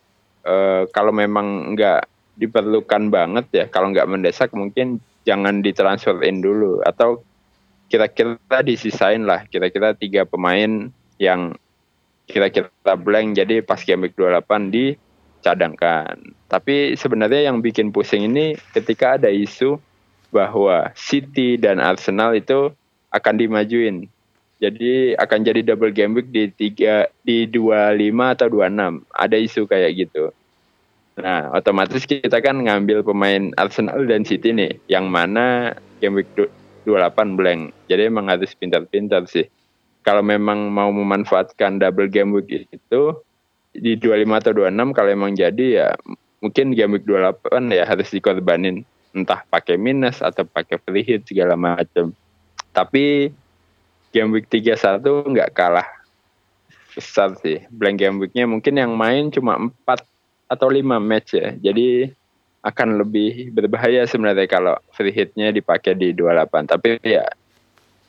uh, 0.47 0.87
kalau 0.95 1.11
memang 1.11 1.75
nggak 1.75 2.14
diperlukan 2.35 3.13
banget 3.13 3.47
ya 3.55 3.65
kalau 3.71 3.95
nggak 3.95 4.11
mendesak 4.11 4.51
mungkin 4.53 4.99
jangan 5.23 5.63
ditransferin 5.63 6.43
dulu 6.43 6.83
atau 6.83 7.23
kira-kira 7.87 8.61
disisain 8.67 9.23
lah 9.23 9.47
kira-kira 9.47 9.95
tiga 9.95 10.27
pemain 10.27 10.91
yang 11.23 11.55
kira-kira 12.27 12.69
blank 12.99 13.37
jadi 13.37 13.61
pas 13.61 13.81
game 13.85 14.09
week 14.09 14.17
28 14.17 14.75
di 14.75 14.97
cadangkan. 15.45 16.17
Tapi 16.49 16.97
sebenarnya 16.97 17.53
yang 17.53 17.61
bikin 17.61 17.93
pusing 17.93 18.33
ini 18.33 18.57
ketika 18.73 19.21
ada 19.21 19.29
isu 19.29 19.77
bahwa 20.33 20.89
City 20.97 21.61
dan 21.61 21.79
Arsenal 21.79 22.33
itu 22.33 22.73
akan 23.13 23.35
dimajuin. 23.37 24.09
Jadi 24.59 25.13
akan 25.21 25.45
jadi 25.45 25.61
double 25.61 25.93
game 25.93 26.17
week 26.17 26.33
di 26.33 26.49
tiga 26.49 27.13
di 27.21 27.45
25 27.45 28.01
atau 28.33 28.47
26. 28.49 29.05
Ada 29.13 29.37
isu 29.37 29.63
kayak 29.69 29.93
gitu. 29.93 30.33
Nah, 31.15 31.55
otomatis 31.55 32.03
kita 32.05 32.43
kan 32.43 32.59
ngambil 32.59 33.07
pemain 33.07 33.55
Arsenal 33.55 34.03
dan 34.11 34.27
City 34.27 34.51
nih, 34.51 34.83
yang 34.91 35.07
mana 35.07 35.79
game 36.03 36.19
week 36.19 36.31
28 36.87 37.39
blank. 37.39 37.71
Jadi 37.87 38.11
emang 38.11 38.27
harus 38.27 38.51
pintar-pintar 38.59 39.25
sih. 39.31 39.47
Kalau 40.03 40.21
memang 40.21 40.69
mau 40.75 40.91
memanfaatkan 40.91 41.79
double 41.79 42.11
game 42.11 42.35
week 42.35 42.67
itu, 42.69 43.03
di 43.75 43.99
25 43.99 44.39
atau 44.39 44.53
26 44.55 44.95
kalau 44.95 45.11
emang 45.11 45.33
jadi 45.35 45.67
ya 45.83 45.89
mungkin 46.39 46.71
game 46.79 46.95
week 46.95 47.07
28 47.11 47.75
ya 47.75 47.83
harus 47.83 48.09
dikorbanin 48.15 48.87
entah 49.11 49.43
pakai 49.51 49.75
minus 49.75 50.23
atau 50.23 50.47
pakai 50.47 50.79
free 50.83 51.03
hit 51.03 51.27
segala 51.27 51.59
macam. 51.59 52.15
Tapi 52.71 53.31
game 54.15 54.31
week 54.31 54.47
31 54.47 55.03
nggak 55.03 55.51
kalah 55.55 55.87
besar 56.95 57.35
sih. 57.43 57.63
Blank 57.71 57.97
game 57.99 58.17
weeknya 58.23 58.47
mungkin 58.47 58.79
yang 58.79 58.95
main 58.95 59.31
cuma 59.35 59.59
4 59.59 60.14
atau 60.55 60.71
5 60.71 60.81
match 61.03 61.37
ya. 61.37 61.53
Jadi 61.59 62.09
akan 62.65 62.97
lebih 62.97 63.53
berbahaya 63.53 64.09
sebenarnya 64.09 64.49
kalau 64.49 64.75
free 64.97 65.13
hitnya 65.13 65.53
dipakai 65.53 65.93
di 65.93 66.17
28. 66.17 66.73
Tapi 66.73 66.97
ya 67.05 67.29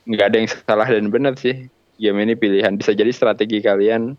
nggak 0.08 0.28
ada 0.32 0.38
yang 0.40 0.50
salah 0.50 0.88
dan 0.88 1.12
benar 1.12 1.36
sih. 1.36 1.68
Game 1.96 2.20
ini 2.24 2.36
pilihan 2.36 2.76
bisa 2.76 2.92
jadi 2.92 3.12
strategi 3.12 3.64
kalian 3.64 4.16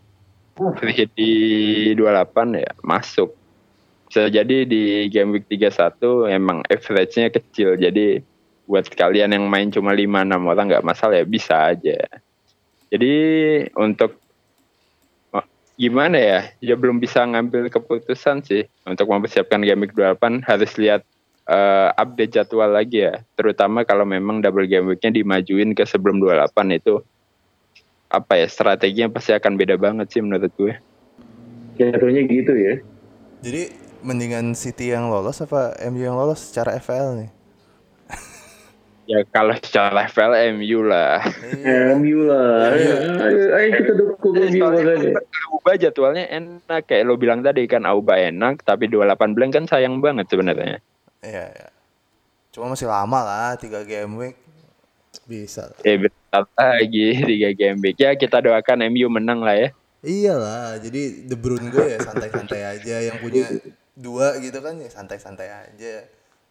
free 0.56 0.96
hit 0.96 1.10
di 1.16 1.32
28 1.96 2.60
ya 2.60 2.70
masuk. 2.84 3.32
Bisa 4.06 4.28
jadi 4.28 4.64
di 4.64 5.08
game 5.12 5.40
week 5.40 5.48
31 5.48 6.30
emang 6.32 6.60
average-nya 6.68 7.28
kecil. 7.32 7.76
Jadi 7.76 8.20
buat 8.66 8.86
kalian 8.92 9.32
yang 9.32 9.44
main 9.46 9.70
cuma 9.70 9.94
5 9.94 10.04
6 10.04 10.50
orang 10.52 10.66
nggak 10.68 10.86
masalah 10.86 11.16
ya 11.20 11.26
bisa 11.26 11.72
aja. 11.72 11.96
Jadi 12.92 13.14
untuk 13.76 14.25
gimana 15.76 16.16
ya? 16.16 16.40
Ya 16.64 16.74
belum 16.74 16.98
bisa 16.98 17.22
ngambil 17.22 17.68
keputusan 17.68 18.42
sih 18.44 18.64
untuk 18.88 19.08
mempersiapkan 19.12 19.60
game 19.62 19.86
week 19.86 19.94
28 19.94 20.42
harus 20.44 20.72
lihat 20.80 21.04
uh, 21.46 21.92
update 21.94 22.34
jadwal 22.34 22.72
lagi 22.72 23.06
ya. 23.06 23.22
Terutama 23.36 23.84
kalau 23.84 24.08
memang 24.08 24.42
double 24.42 24.66
game 24.66 24.90
week-nya 24.90 25.12
dimajuin 25.12 25.76
ke 25.76 25.84
sebelum 25.84 26.18
28 26.18 26.80
itu 26.80 27.04
apa 28.06 28.38
ya 28.38 28.46
strateginya 28.46 29.12
pasti 29.12 29.34
akan 29.34 29.52
beda 29.58 29.76
banget 29.76 30.08
sih 30.10 30.24
menurut 30.24 30.50
gue. 30.56 30.74
Jatuhnya 31.76 32.24
gitu 32.24 32.52
ya. 32.56 32.74
Jadi 33.44 33.62
mendingan 34.00 34.56
City 34.56 34.96
yang 34.96 35.12
lolos 35.12 35.44
apa 35.44 35.76
MU 35.92 36.00
yang 36.00 36.16
lolos 36.16 36.50
secara 36.50 36.80
FL 36.80 37.20
nih? 37.20 37.35
Ya 39.06 39.22
kalau 39.30 39.54
secara 39.54 40.10
FL 40.10 40.34
MU 40.58 40.82
lah. 40.82 41.22
MU 41.96 42.26
lah. 42.26 42.74
Ayo, 43.56 43.68
kita 43.80 43.92
dukung 43.94 44.34
MU 44.34 44.60
makanya. 44.66 45.22
Auba 45.50 45.72
jadwalnya 45.78 46.26
enak 46.28 46.90
kayak 46.90 47.06
lo 47.06 47.14
bilang 47.14 47.40
tadi 47.46 47.64
kan 47.70 47.86
Auba 47.86 48.18
enak 48.18 48.66
tapi 48.66 48.90
28 48.90 49.34
blank 49.34 49.52
kan 49.54 49.64
sayang 49.70 50.02
banget 50.02 50.26
sebenarnya. 50.28 50.82
Iya, 51.22 51.44
ya. 51.50 51.68
Cuma 52.50 52.74
masih 52.74 52.90
lama 52.90 53.20
lah, 53.22 53.54
tiga 53.56 53.86
game 53.86 54.14
week. 54.18 54.36
Bisa. 55.24 55.72
Eh 55.82 55.96
bentar 55.96 56.44
lagi 56.54 57.18
tiga 57.30 57.50
game 57.56 57.78
week 57.80 57.96
ya 57.98 58.12
kita 58.14 58.42
doakan 58.42 58.86
MU 58.92 59.08
menang 59.08 59.40
lah 59.40 59.56
ya. 59.56 59.68
Iyalah, 60.06 60.78
jadi 60.78 61.26
De 61.26 61.34
Bruyne 61.34 61.66
gue 61.72 61.82
ya 61.82 61.98
santai-santai 61.98 62.62
aja 62.62 62.96
yang 63.10 63.18
punya 63.18 63.42
dua 63.96 64.38
gitu 64.38 64.60
kan 64.62 64.78
ya 64.78 64.86
santai-santai 64.86 65.48
aja. 65.50 65.94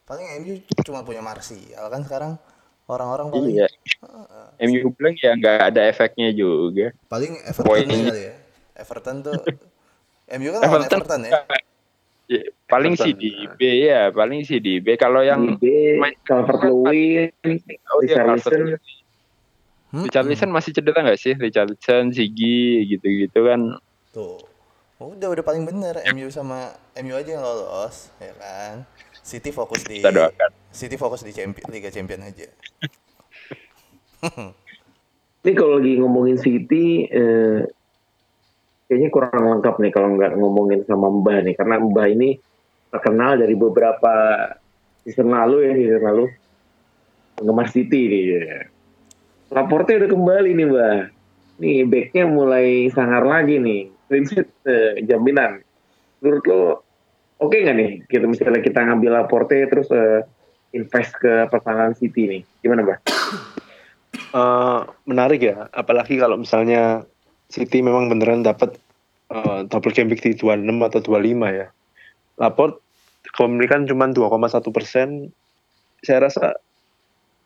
Paling 0.06 0.28
MU 0.40 0.54
cuma 0.86 1.02
punya 1.02 1.20
Martial 1.20 1.90
kan 1.90 2.02
sekarang 2.02 2.32
orang-orang 2.86 3.28
paling 3.28 3.58
Iya. 3.58 3.68
MU 4.62 4.94
blank 4.94 5.18
ya 5.18 5.34
nggak 5.34 5.74
ada 5.74 5.82
efeknya 5.84 6.30
juga. 6.30 6.94
paling 7.10 7.42
Everton 7.42 7.66
Poinnya. 7.66 8.14
kali 8.14 8.24
ya. 8.24 8.36
Everton 8.76 9.16
tuh 9.22 9.34
MU 10.32 10.50
kan 10.52 10.62
Everton, 10.62 10.90
Everton 10.92 11.22
ya. 11.24 11.32
Ya, 12.26 12.42
paling 12.66 12.98
sih 12.98 13.14
di 13.14 13.30
B 13.54 13.62
ya, 13.86 14.10
paling 14.10 14.42
sih 14.42 14.58
di 14.58 14.82
B. 14.82 14.98
Kalau 14.98 15.22
yang 15.22 15.58
B, 15.58 15.94
main- 15.96 16.18
Calvert 16.22 16.58
Lewin, 16.60 17.30
oh 17.94 18.02
iya, 18.02 18.18
Richarlison. 18.18 18.82
Hmm, 19.90 20.04
Richarlison 20.10 20.50
masih 20.50 20.74
cedera 20.74 21.06
nggak 21.06 21.22
sih? 21.22 21.38
Richarlison, 21.38 22.10
Sigi 22.10 22.82
gitu-gitu 22.90 23.46
kan. 23.46 23.78
Tuh. 24.10 24.42
Udah 24.98 25.38
udah 25.38 25.44
paling 25.46 25.70
bener 25.70 26.02
MU 26.10 26.26
sama 26.28 26.74
MU 26.98 27.14
aja 27.14 27.30
yang 27.30 27.46
lolos 27.46 28.10
ya 28.18 28.34
kan. 28.42 28.82
City 29.26 29.50
fokus 29.50 29.82
di 29.82 30.06
Kita 30.06 30.14
doakan. 30.14 30.50
City 30.70 30.96
fokus 31.02 31.26
di 31.26 31.34
champion, 31.34 31.66
Liga 31.74 31.90
Champion 31.90 32.22
aja. 32.30 32.46
Ini 35.42 35.52
kalau 35.58 35.82
lagi 35.82 35.98
ngomongin 35.98 36.38
City, 36.38 37.10
eh, 37.10 37.66
kayaknya 38.86 39.10
kurang 39.10 39.46
lengkap 39.58 39.82
nih 39.82 39.92
kalau 39.94 40.14
nggak 40.14 40.38
ngomongin 40.38 40.86
sama 40.86 41.10
Mbah 41.10 41.42
nih, 41.42 41.58
karena 41.58 41.82
Mbah 41.82 42.08
ini 42.10 42.38
terkenal 42.94 43.42
dari 43.42 43.54
beberapa 43.58 44.14
season 45.06 45.34
lalu 45.34 45.70
ya, 45.70 45.74
season 45.74 46.04
lalu 46.06 46.26
penggemar 47.34 47.70
City 47.74 48.02
nih. 48.10 48.24
ya. 48.30 48.62
Laportnya 49.54 50.06
udah 50.06 50.10
kembali 50.14 50.50
nih 50.54 50.66
Mbah. 50.70 50.98
Nih 51.66 51.78
backnya 51.90 52.26
mulai 52.30 52.90
sangar 52.94 53.26
lagi 53.26 53.58
nih, 53.58 53.90
clean 54.06 54.26
sheet 54.30 54.50
eh, 54.70 55.02
jaminan. 55.06 55.66
Menurut 56.22 56.46
lo 56.46 56.85
oke 57.40 57.56
nggak 57.56 57.76
nih 57.76 57.92
kita 58.08 58.26
misalnya 58.28 58.62
kita 58.64 58.80
ngambil 58.86 59.12
Laporte 59.22 59.58
terus 59.68 59.88
eh, 59.92 60.24
invest 60.76 61.16
ke 61.16 61.48
pertahanan 61.48 61.96
City 61.96 62.28
nih, 62.28 62.42
gimana 62.60 62.84
Mbah? 62.84 63.00
Eh, 64.36 64.82
menarik 65.08 65.40
ya, 65.40 65.72
apalagi 65.72 66.20
kalau 66.20 66.36
misalnya 66.36 67.08
City 67.48 67.80
memang 67.80 68.12
beneran 68.12 68.44
dapat 68.44 68.76
eh, 69.32 69.60
double 69.72 69.96
game 69.96 70.12
di 70.12 70.36
26 70.36 70.68
atau 70.68 71.00
25 71.00 71.40
ya. 71.56 71.68
Laport 72.36 72.84
kepemilikan 73.32 73.88
cuma 73.88 74.12
2,1 74.12 74.76
persen, 74.76 75.32
saya 76.04 76.28
rasa 76.28 76.60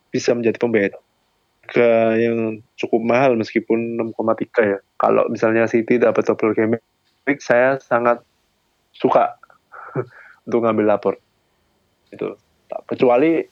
bisa 0.10 0.34
menjadi 0.34 0.58
pembeda 0.58 0.98
ke 1.70 1.90
yang 2.18 2.66
cukup 2.82 3.02
mahal 3.06 3.38
meskipun 3.38 4.02
6,3 4.18 4.74
ya. 4.74 4.80
Kalau 4.98 5.30
misalnya 5.30 5.70
City 5.70 6.02
dapat 6.02 6.26
double 6.26 6.58
game 6.58 6.82
week, 7.30 7.40
saya 7.46 7.78
sangat 7.78 8.26
suka 8.98 9.38
untuk 10.50 10.66
ngambil 10.66 10.86
lapor. 10.98 11.16
Itu. 12.10 12.36
Kecuali 12.90 13.46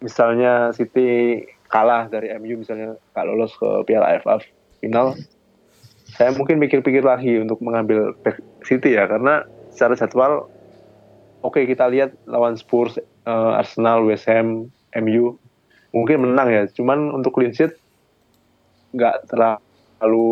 misalnya 0.00 0.72
City 0.72 1.40
kalah 1.68 2.08
dari 2.08 2.32
MU 2.40 2.64
misalnya 2.64 2.96
nggak 3.12 3.26
lolos 3.28 3.52
ke 3.56 3.68
Piala 3.84 4.16
AFF 4.16 4.48
final, 4.80 5.16
saya 6.16 6.32
mungkin 6.32 6.56
pikir-pikir 6.62 7.04
lagi 7.04 7.36
untuk 7.36 7.60
mengambil 7.60 8.16
back 8.24 8.40
City 8.64 8.96
ya 8.96 9.04
karena 9.04 9.44
secara 9.72 9.98
jadwal 9.98 10.48
oke 11.44 11.60
kita 11.68 11.90
lihat 11.90 12.16
lawan 12.24 12.56
Spurs, 12.56 12.96
eh, 13.00 13.52
Arsenal, 13.60 14.06
West 14.08 14.24
Ham, 14.30 14.72
MU 14.96 15.36
mungkin 15.92 16.28
menang 16.28 16.48
ya. 16.52 16.62
Cuman 16.72 17.12
untuk 17.12 17.36
clean 17.36 17.52
sheet 17.52 17.76
nggak 18.96 19.28
terlalu 19.28 20.28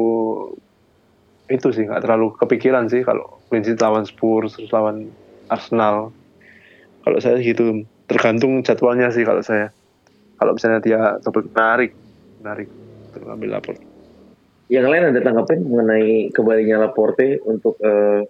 itu 1.52 1.68
sih 1.76 1.84
nggak 1.84 2.00
terlalu 2.00 2.32
kepikiran 2.40 2.88
sih 2.88 3.04
kalau 3.04 3.40
clean 3.52 3.60
sheet 3.60 3.80
lawan 3.80 4.08
Spurs 4.08 4.56
terus 4.56 4.72
lawan 4.72 5.12
Arsenal. 5.54 6.10
Kalau 7.04 7.18
saya 7.20 7.38
gitu 7.38 7.86
tergantung 8.10 8.60
jadwalnya 8.66 9.08
sih 9.14 9.22
kalau 9.22 9.40
saya. 9.40 9.70
Kalau 10.34 10.52
misalnya 10.58 10.80
dia 10.82 11.00
double 11.22 11.46
menarik, 11.46 11.92
menarik 12.42 12.68
untuk 13.08 13.22
ngambil 13.24 13.48
lapor. 13.54 13.76
Yang 14.66 14.86
lain 14.90 15.04
ada 15.12 15.20
tanggapan 15.20 15.58
mengenai 15.62 16.32
kembalinya 16.32 16.88
Laporte 16.88 17.38
untuk 17.44 17.76
eh, 17.84 18.24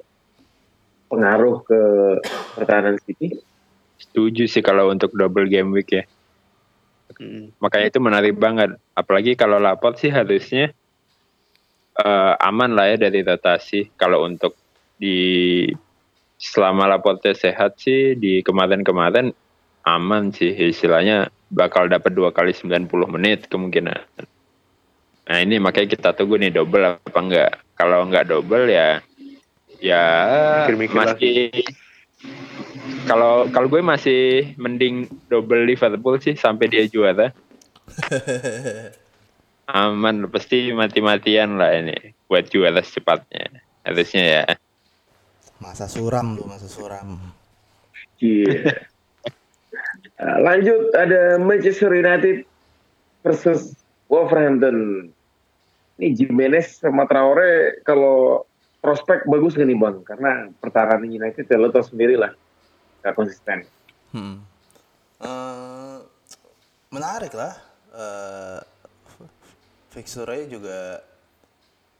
pengaruh 1.07 1.63
ke 1.63 1.81
pertahanan 2.59 2.99
City? 2.99 3.39
Setuju 3.97 4.51
sih 4.51 4.61
kalau 4.61 4.91
untuk 4.91 5.15
double 5.15 5.47
game 5.47 5.71
week 5.71 5.95
ya. 5.95 6.05
Makanya 7.63 7.87
itu 7.87 8.01
menarik 8.03 8.35
banget. 8.35 8.75
Apalagi 8.99 9.39
kalau 9.39 9.63
lapor 9.63 9.95
sih 9.95 10.11
harusnya 10.11 10.75
eh, 12.03 12.35
aman 12.43 12.75
lah 12.75 12.91
ya 12.91 12.97
dari 13.07 13.23
rotasi. 13.23 13.95
Kalau 13.95 14.27
untuk 14.27 14.59
di 14.99 15.71
selama 16.39 16.91
lapornya 16.91 17.33
sehat 17.33 17.79
sih 17.81 18.19
di 18.19 18.43
kemarin-kemarin 18.43 19.33
aman 19.85 20.33
sih 20.33 20.51
istilahnya 20.51 21.29
bakal 21.53 21.87
dapat 21.87 22.13
dua 22.17 22.33
kali 22.35 22.51
90 22.51 22.89
menit 23.15 23.47
kemungkinan. 23.53 24.01
Nah 25.25 25.39
ini 25.41 25.57
makanya 25.57 25.89
kita 25.97 26.09
tunggu 26.13 26.37
nih 26.37 26.53
double 26.53 27.01
apa 27.01 27.19
enggak. 27.21 27.53
Kalau 27.79 28.05
enggak 28.05 28.29
double 28.29 28.69
ya 28.69 29.01
ya 29.81 30.05
Mikir-mikir 30.65 30.97
masih 30.97 31.37
kalau 33.05 33.49
kalau 33.53 33.69
gue 33.69 33.85
masih 33.85 34.53
mending 34.57 35.09
double 35.29 35.65
Liverpool 35.69 36.17
sih 36.21 36.37
sampai 36.37 36.73
dia 36.73 36.89
juara. 36.89 37.33
Aman 39.65 40.29
pasti 40.29 40.73
mati-matian 40.77 41.57
lah 41.57 41.73
ini 41.73 42.13
buat 42.29 42.49
juara 42.49 42.81
secepatnya. 42.85 43.65
Harusnya 43.85 44.23
ya. 44.25 44.43
Masa 45.65 45.89
suram 45.89 46.37
tuh, 46.37 46.45
masa 46.45 46.69
suram. 46.69 47.17
Iya. 48.21 48.85
Nah, 50.21 50.37
lanjut 50.45 50.93
ada 50.93 51.41
Manchester 51.41 51.89
United 51.89 52.45
versus 53.25 53.73
Wolverhampton. 54.13 55.09
Ini 55.97 56.13
Jimenez 56.13 56.85
sama 56.85 57.09
Traore 57.09 57.81
kalau 57.87 58.45
prospek 58.85 59.25
bagus 59.25 59.57
gak 59.57 59.65
nih 59.65 59.79
bang? 59.79 59.97
Karena 60.05 60.53
pertahanan 60.61 61.09
United 61.09 61.49
ya 61.49 61.57
lo 61.57 61.73
tau 61.73 61.81
sendiri 61.81 62.21
lah. 62.21 62.37
Gak 63.01 63.17
konsisten. 63.17 63.65
Hmm. 64.13 64.45
Eh, 65.25 65.99
menarik 66.93 67.33
lah. 67.33 67.57
Eh 67.95 68.61
fixture 69.95 70.45
juga 70.51 71.01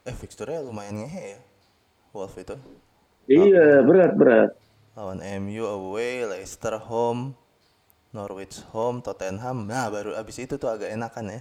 eh 0.05 0.15
fixture 0.15 0.53
lumayan 0.61 1.01
ngehe 1.01 1.39
ya. 1.39 1.41
Wolf 2.13 2.37
itu. 2.37 2.55
Iya 3.25 3.81
berat-berat. 3.81 4.53
Lawan 4.95 5.25
MU 5.43 5.65
away, 5.65 6.23
Leicester 6.29 6.77
home, 6.77 7.35
Norwich 8.13 8.63
home, 8.71 9.01
Tottenham. 9.01 9.67
Nah, 9.67 9.91
baru 9.91 10.15
abis 10.15 10.45
itu 10.45 10.55
tuh 10.61 10.71
agak 10.71 10.93
enakan 10.93 11.41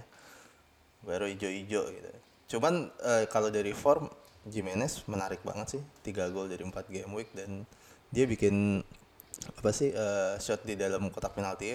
Baru 1.04 1.28
ijo-ijo 1.28 1.84
gitu. 1.92 2.10
Cuman 2.56 2.88
eh, 3.04 3.28
kalau 3.28 3.52
dari 3.52 3.76
form 3.76 4.08
Jimenez 4.48 5.04
menarik 5.06 5.44
banget 5.44 5.78
sih. 5.78 5.82
3 6.02 6.32
gol 6.32 6.48
dari 6.48 6.64
4 6.64 6.72
game 6.88 7.12
week 7.12 7.30
dan 7.36 7.68
dia 8.08 8.24
bikin 8.24 8.80
apa 9.58 9.70
sih 9.74 9.90
eh, 9.92 10.34
shot 10.40 10.62
di 10.64 10.78
dalam 10.78 11.10
kotak 11.10 11.34
penalti 11.34 11.68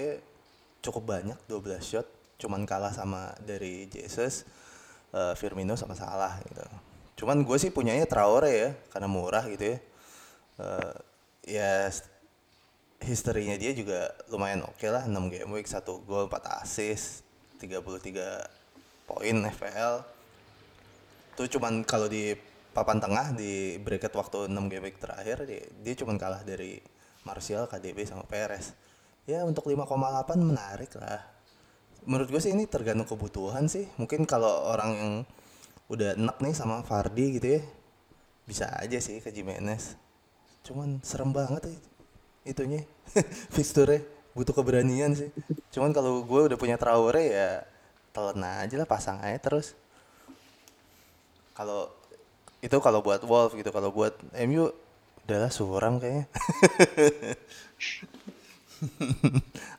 cukup 0.79 1.19
banyak 1.19 1.37
12 1.51 1.83
shot 1.83 2.07
cuman 2.39 2.63
kalah 2.63 2.95
sama 2.95 3.35
dari 3.43 3.85
Jesus 3.91 4.47
eh, 5.11 5.35
Firmino 5.35 5.75
sama 5.75 5.93
Salah 5.93 6.39
gitu 6.47 6.63
cuman 7.19 7.43
gue 7.43 7.57
sih 7.59 7.67
punyanya 7.67 8.07
Traore 8.07 8.51
ya 8.55 8.69
karena 8.95 9.11
murah 9.11 9.43
gitu 9.51 9.75
ya 9.75 9.77
Eh, 10.59 10.95
ya 11.55 11.87
historinya 12.99 13.55
dia 13.55 13.71
juga 13.71 14.11
lumayan 14.27 14.67
oke 14.67 14.83
lah 14.91 15.07
6 15.07 15.31
game 15.31 15.49
week 15.55 15.71
1 15.71 15.87
gol 16.03 16.27
4 16.27 16.35
assist 16.59 17.23
33 17.63 17.79
poin 19.07 19.37
FPL 19.55 20.03
itu 21.31 21.55
cuman 21.55 21.87
kalau 21.87 22.11
di 22.11 22.35
papan 22.75 22.99
tengah 22.99 23.31
di 23.31 23.79
bracket 23.79 24.11
waktu 24.11 24.51
6 24.51 24.67
game 24.67 24.83
week 24.91 24.99
terakhir 24.99 25.47
dia, 25.47 25.63
dia 25.79 25.93
cuman 25.95 26.19
kalah 26.19 26.43
dari 26.43 26.83
Martial, 27.23 27.67
KDB 27.67 28.07
sama 28.07 28.23
Perez. 28.27 28.75
Ya 29.27 29.43
untuk 29.45 29.67
5,8 29.67 30.39
menarik 30.39 30.91
lah. 30.97 31.21
Menurut 32.07 32.31
gue 32.31 32.41
sih 32.41 32.55
ini 32.55 32.65
tergantung 32.65 33.05
kebutuhan 33.05 33.67
sih. 33.67 33.85
Mungkin 33.99 34.23
kalau 34.23 34.71
orang 34.71 34.91
yang 34.95 35.13
udah 35.91 36.15
enak 36.17 36.39
nih 36.41 36.55
sama 36.55 36.81
Fardi 36.81 37.37
gitu 37.37 37.59
ya, 37.59 37.61
bisa 38.47 38.71
aja 38.79 38.97
sih 38.97 39.21
ke 39.21 39.29
Jimenez. 39.29 40.08
Cuman 40.69 41.01
serem 41.01 41.33
banget 41.33 41.65
ya 41.65 41.77
itunya 42.45 42.85
fixture 43.55 44.05
butuh 44.37 44.53
keberanian 44.53 45.17
sih. 45.17 45.33
Cuman 45.73 45.89
kalau 45.91 46.21
gue 46.21 46.41
udah 46.53 46.57
punya 46.61 46.77
Traore 46.77 47.25
ya 47.25 47.65
telan 48.13 48.41
aja 48.41 48.75
lah 48.77 48.89
pasang 48.89 49.21
aja 49.21 49.37
terus 49.37 49.77
kalau 51.53 51.89
itu 52.59 52.77
kalau 52.81 52.99
buat 52.99 53.21
Wolf 53.23 53.55
gitu 53.55 53.69
kalau 53.71 53.93
buat 53.93 54.17
MU 54.47 54.73
udahlah 55.23 55.53
suram 55.53 56.01
kayaknya 56.01 56.25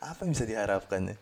apa 0.08 0.20
yang 0.24 0.32
bisa 0.32 0.46
diharapkan 0.46 1.12
ya 1.12 1.16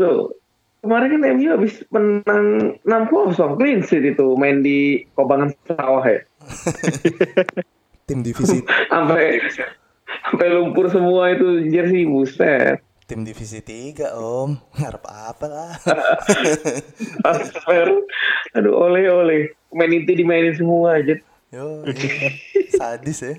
Loh, 0.00 0.32
kemarin 0.80 1.20
kan 1.20 1.22
MU 1.36 1.48
habis 1.52 1.84
menang 1.92 2.80
6-0 2.88 3.60
clean 3.60 3.84
sheet 3.84 4.16
itu 4.16 4.32
main 4.40 4.64
di 4.64 5.04
Kobangan 5.12 5.52
Sawah 5.68 6.00
ya. 6.08 6.24
tim 8.10 8.20
divisi 8.20 8.58
Sampai 8.92 9.38
sampai 10.26 10.46
lumpur 10.50 10.90
semua 10.90 11.30
itu 11.30 11.46
jersey 11.68 12.02
buset. 12.04 12.82
tim 13.06 13.22
divisi 13.22 13.58
3 13.58 14.10
om 14.12 14.58
ngarep 14.72 15.04
apa 15.04 15.46
lah 15.46 15.72
Transfer. 17.22 17.86
Aduh 18.52 18.74
oleh 18.76 19.06
oleh. 19.06 19.40
Main 19.70 19.90
inti 19.92 20.14
dimainin 20.14 20.50
semua 20.52 20.98
aja. 20.98 21.14
yo 21.48 21.82
iya. 21.84 22.30
sadis 22.78 23.18
ya 23.20 23.34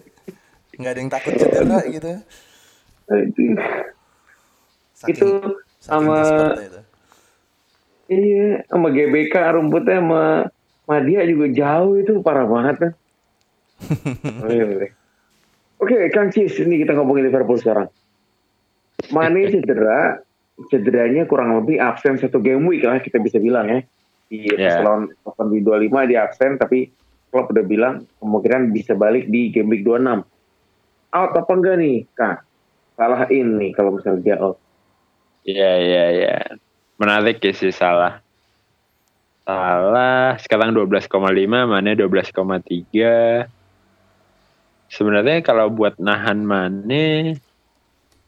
nggak 0.74 0.92
ada 0.92 1.00
yang 1.00 1.08
takut 1.10 1.34
cedera 1.34 1.80
gitu 1.86 2.12
Aduh. 3.08 3.56
saking, 4.94 5.12
Itu 5.12 5.28
sama- 5.80 6.52
itu 6.54 6.82
Iya, 8.08 8.68
sama 8.68 8.92
GBK 8.92 9.32
rumputnya 9.52 10.00
sama 10.00 10.24
Madia 10.84 11.24
juga 11.24 11.48
jauh 11.48 11.96
itu 11.96 12.20
parah 12.20 12.44
banget 12.44 12.76
kan. 12.78 12.92
Oh, 14.42 14.50
iya, 14.50 14.66
iya. 14.66 14.90
Oke, 15.82 15.98
Kang 16.14 16.30
Cis, 16.30 16.62
ini 16.62 16.78
kita 16.86 16.94
ngomongin 16.94 17.26
Liverpool 17.26 17.58
sekarang. 17.58 17.90
Mane 19.10 19.50
cedera, 19.50 20.22
cederanya 20.70 21.26
kurang 21.26 21.58
lebih 21.58 21.82
absen 21.82 22.22
satu 22.22 22.38
game 22.38 22.62
week 22.70 22.86
lah 22.86 23.02
kita 23.02 23.18
bisa 23.18 23.42
bilang 23.42 23.66
ya. 23.66 23.80
Di 24.30 24.48
Ya. 24.56 24.80
lawan 24.80 25.10
Open 25.26 25.50
di 25.52 25.60
25 25.66 26.06
dia 26.08 26.24
absen, 26.24 26.56
tapi 26.62 26.94
Klopp 27.34 27.52
udah 27.52 27.66
bilang 27.66 28.06
kemungkinan 28.22 28.70
bisa 28.72 28.94
balik 28.94 29.28
di 29.28 29.50
game 29.50 29.74
week 29.74 29.84
26. 29.84 30.22
Out 31.12 31.32
apa 31.36 31.52
enggak 31.52 31.76
nih, 31.82 32.06
Kang? 32.16 32.40
Salah 32.96 33.26
ini 33.34 33.74
kalau 33.74 33.98
misalnya 33.98 34.22
dia 34.22 34.36
out. 34.38 34.62
Iya 35.42 35.72
iya 35.82 36.04
iya. 36.14 36.36
Menarik 37.02 37.42
ya 37.42 37.52
sih 37.52 37.74
salah. 37.74 38.22
Salah 39.42 40.38
sekarang 40.38 40.72
12,5 40.78 41.10
Mane 41.66 41.98
12,3. 41.98 43.50
Sebenarnya 44.92 45.40
kalau 45.40 45.72
buat 45.72 45.96
nahan 45.98 46.44
Mane 46.44 47.40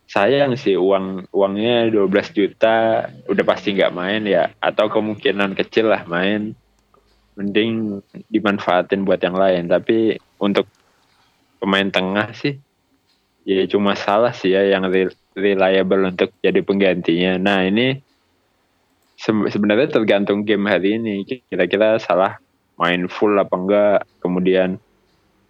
sayang 0.07 0.55
sih 0.55 0.79
uang 0.79 1.27
uangnya 1.31 1.91
12 1.91 2.31
juta 2.31 3.07
udah 3.27 3.43
pasti 3.43 3.73
nggak 3.75 3.95
main 3.95 4.23
ya 4.23 4.51
atau 4.61 4.87
kemungkinan 4.91 5.57
kecil 5.57 5.89
lah 5.89 6.05
main 6.05 6.53
mending 7.33 8.03
dimanfaatin 8.29 9.07
buat 9.07 9.17
yang 9.25 9.33
lain 9.33 9.65
tapi 9.65 10.21
untuk 10.37 10.69
pemain 11.57 11.89
tengah 11.89 12.29
sih 12.35 12.61
ya 13.43 13.63
cuma 13.67 13.97
salah 13.97 14.31
sih 14.31 14.53
ya 14.53 14.63
yang 14.69 14.87
re- 14.87 15.17
reliable 15.35 16.07
untuk 16.07 16.31
jadi 16.39 16.61
penggantinya. 16.63 17.41
Nah 17.41 17.65
ini 17.67 17.97
se- 19.17 19.49
sebenarnya 19.49 19.89
tergantung 19.91 20.45
game 20.47 20.69
hari 20.69 20.97
ini. 21.01 21.25
Kira-kira 21.25 21.97
salah 21.99 22.37
main 22.79 23.05
full 23.09 23.35
apa 23.37 23.55
enggak, 23.55 23.99
kemudian 24.21 24.77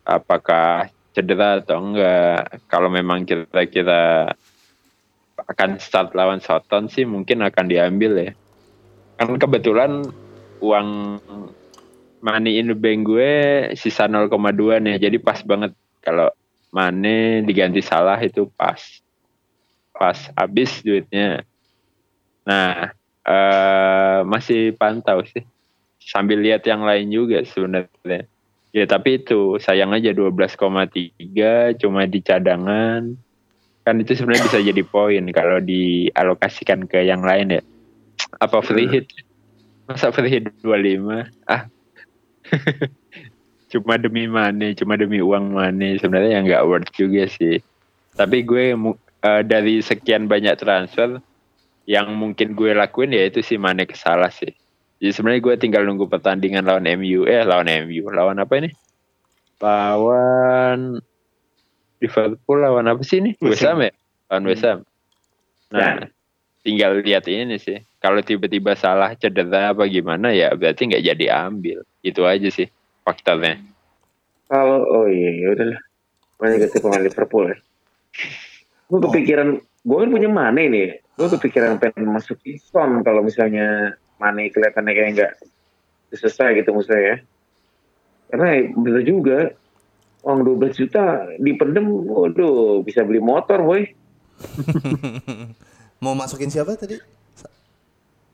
apakah 0.04 0.92
cedera 1.14 1.62
atau 1.62 1.80
enggak. 1.80 2.60
Kalau 2.68 2.90
memang 2.90 3.24
kira-kira 3.24 4.34
akan 5.34 5.82
start 5.82 6.14
lawan 6.14 6.42
Soton 6.42 6.90
sih 6.90 7.06
mungkin 7.06 7.46
akan 7.46 7.66
diambil 7.70 8.12
ya. 8.18 8.32
Kan 9.18 9.38
kebetulan 9.38 10.04
uang 10.60 11.20
money 12.24 12.60
in 12.60 12.70
the 12.72 12.78
bank 12.78 13.06
gue 13.06 13.34
sisa 13.78 14.10
0,2 14.10 14.30
nih. 14.82 14.98
Jadi 14.98 15.18
pas 15.22 15.40
banget 15.46 15.72
kalau 16.04 16.28
Mane 16.74 17.46
diganti 17.46 17.86
salah 17.86 18.18
itu 18.18 18.50
pas 18.58 18.82
pas 19.94 20.18
habis 20.34 20.82
duitnya 20.82 21.46
nah 22.44 22.92
eh 23.24 24.20
masih 24.28 24.74
pantau 24.76 25.24
sih 25.24 25.46
sambil 26.02 26.42
lihat 26.44 26.66
yang 26.68 26.84
lain 26.84 27.08
juga 27.08 27.46
sebenarnya 27.46 28.28
ya 28.74 28.90
tapi 28.90 29.22
itu 29.22 29.62
sayang 29.62 29.94
aja 29.94 30.12
12,3 30.12 31.78
cuma 31.80 32.10
di 32.10 32.20
cadangan. 32.20 33.14
Kan 33.84 34.00
itu 34.00 34.16
sebenarnya 34.16 34.48
bisa 34.48 34.60
jadi 34.64 34.84
poin 34.84 35.24
kalau 35.32 35.62
dialokasikan 35.62 36.90
ke 36.90 37.06
yang 37.06 37.22
lain 37.22 37.60
ya. 37.60 37.62
Apa 38.42 38.66
free 38.66 38.90
hit? 38.90 39.08
Masa 39.86 40.10
free 40.10 40.42
hit 40.42 40.50
25 40.66 41.30
ah. 41.48 41.70
Cuma 43.74 43.98
demi 43.98 44.30
money, 44.30 44.78
cuma 44.78 44.94
demi 44.94 45.18
uang 45.18 45.58
money 45.58 45.98
sebenarnya 45.98 46.38
yang 46.38 46.46
nggak 46.46 46.66
worth 46.70 46.94
juga 46.94 47.26
sih. 47.26 47.58
Tapi 48.14 48.46
gue 48.46 48.78
eh, 49.26 49.42
dari 49.42 49.82
sekian 49.82 50.30
banyak 50.30 50.62
transfer 50.62 51.18
yang 51.90 52.14
mungkin 52.14 52.54
gue 52.54 52.72
lakuin 52.78 53.18
ya 53.18 53.26
itu 53.26 53.42
si 53.42 53.58
Mane 53.58 53.90
kesalah 53.90 54.30
sih. 54.30 54.54
Jadi 55.02 55.12
sebenarnya 55.12 55.42
gue 55.42 55.56
tinggal 55.60 55.84
nunggu 55.86 56.06
pertandingan 56.08 56.64
lawan 56.66 56.88
MU 57.00 57.26
eh 57.26 57.44
lawan 57.44 57.68
MU 57.88 58.10
lawan 58.12 58.40
apa 58.40 58.54
ini? 58.62 58.70
Lawan 59.64 61.00
Liverpool 62.04 62.58
lawan 62.60 62.92
apa 62.92 63.02
sih 63.02 63.24
ini? 63.24 63.32
West 63.40 63.64
Ham. 63.64 63.80
Ya? 63.80 63.92
Lawan 64.32 64.46
West 64.48 64.64
Ham. 64.68 64.84
Nah, 65.74 66.06
tinggal 66.62 67.00
lihat 67.00 67.26
ini 67.28 67.58
sih. 67.58 67.80
Kalau 68.04 68.20
tiba-tiba 68.20 68.76
salah 68.76 69.16
cedera 69.16 69.72
apa 69.72 69.88
gimana 69.88 70.36
ya 70.36 70.52
berarti 70.54 70.92
nggak 70.92 71.04
jadi 71.04 71.26
ambil. 71.48 71.82
Itu 72.04 72.28
aja 72.28 72.48
sih 72.52 72.68
faktornya. 73.08 73.60
Kalau 74.52 74.84
oh 74.84 75.08
iya 75.08 75.32
ya 75.32 75.48
udahlah. 75.56 75.82
Banyak 76.40 76.58
ganti 76.68 76.78
pemain 76.84 77.04
Liverpool 77.04 77.46
ya. 77.52 77.58
Gue 78.92 79.00
kepikiran, 79.00 79.48
gue 79.64 79.98
kan 79.98 80.10
punya 80.12 80.30
Mane 80.30 80.64
nih. 80.68 81.00
Gue 81.16 81.28
kepikiran 81.32 81.80
pengen 81.80 82.12
masuk 82.12 82.38
Son 82.60 83.00
kalau 83.02 83.24
misalnya 83.24 83.96
Mane 84.24 84.48
kelihatannya 84.56 84.94
kayak 84.96 85.12
nggak 85.20 85.34
selesai 86.16 86.64
gitu 86.64 86.72
maksudnya 86.72 87.02
ya. 87.04 87.16
Karena 88.32 88.72
bener 88.72 89.04
juga 89.04 89.40
uang 90.24 90.40
12 90.48 90.80
juta 90.80 91.28
dipendem, 91.36 91.84
waduh 92.08 92.80
bisa 92.88 93.04
beli 93.04 93.20
motor 93.20 93.60
boy. 93.60 93.84
Mau 96.04 96.16
masukin 96.16 96.48
siapa 96.48 96.80
tadi? 96.80 96.96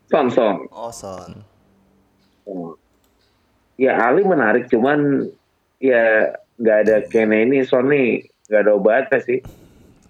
Son 0.06 0.30
Son. 0.30 0.70
Oh, 0.70 0.94
Son. 0.94 1.42
Oh. 2.46 2.78
Ya 3.74 3.98
Ali 3.98 4.22
menarik 4.22 4.70
cuman 4.70 5.26
ya 5.82 6.34
nggak 6.60 6.78
ada 6.86 6.96
Kene 7.10 7.46
ini 7.50 7.66
Son 7.66 7.90
nih 7.90 8.22
nggak 8.46 8.62
ada 8.66 8.72
obatnya 8.78 9.18
sih. 9.26 9.42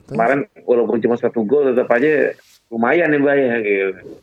Kemarin 0.09 0.45
walaupun 0.69 1.01
cuma 1.01 1.17
satu 1.17 1.47
gol 1.47 1.73
tetap 1.73 1.89
aja 1.93 2.35
lumayan 2.69 3.09
nih 3.15 3.21
mbak 3.23 3.37
ya 3.37 3.55
gitu. 3.63 4.21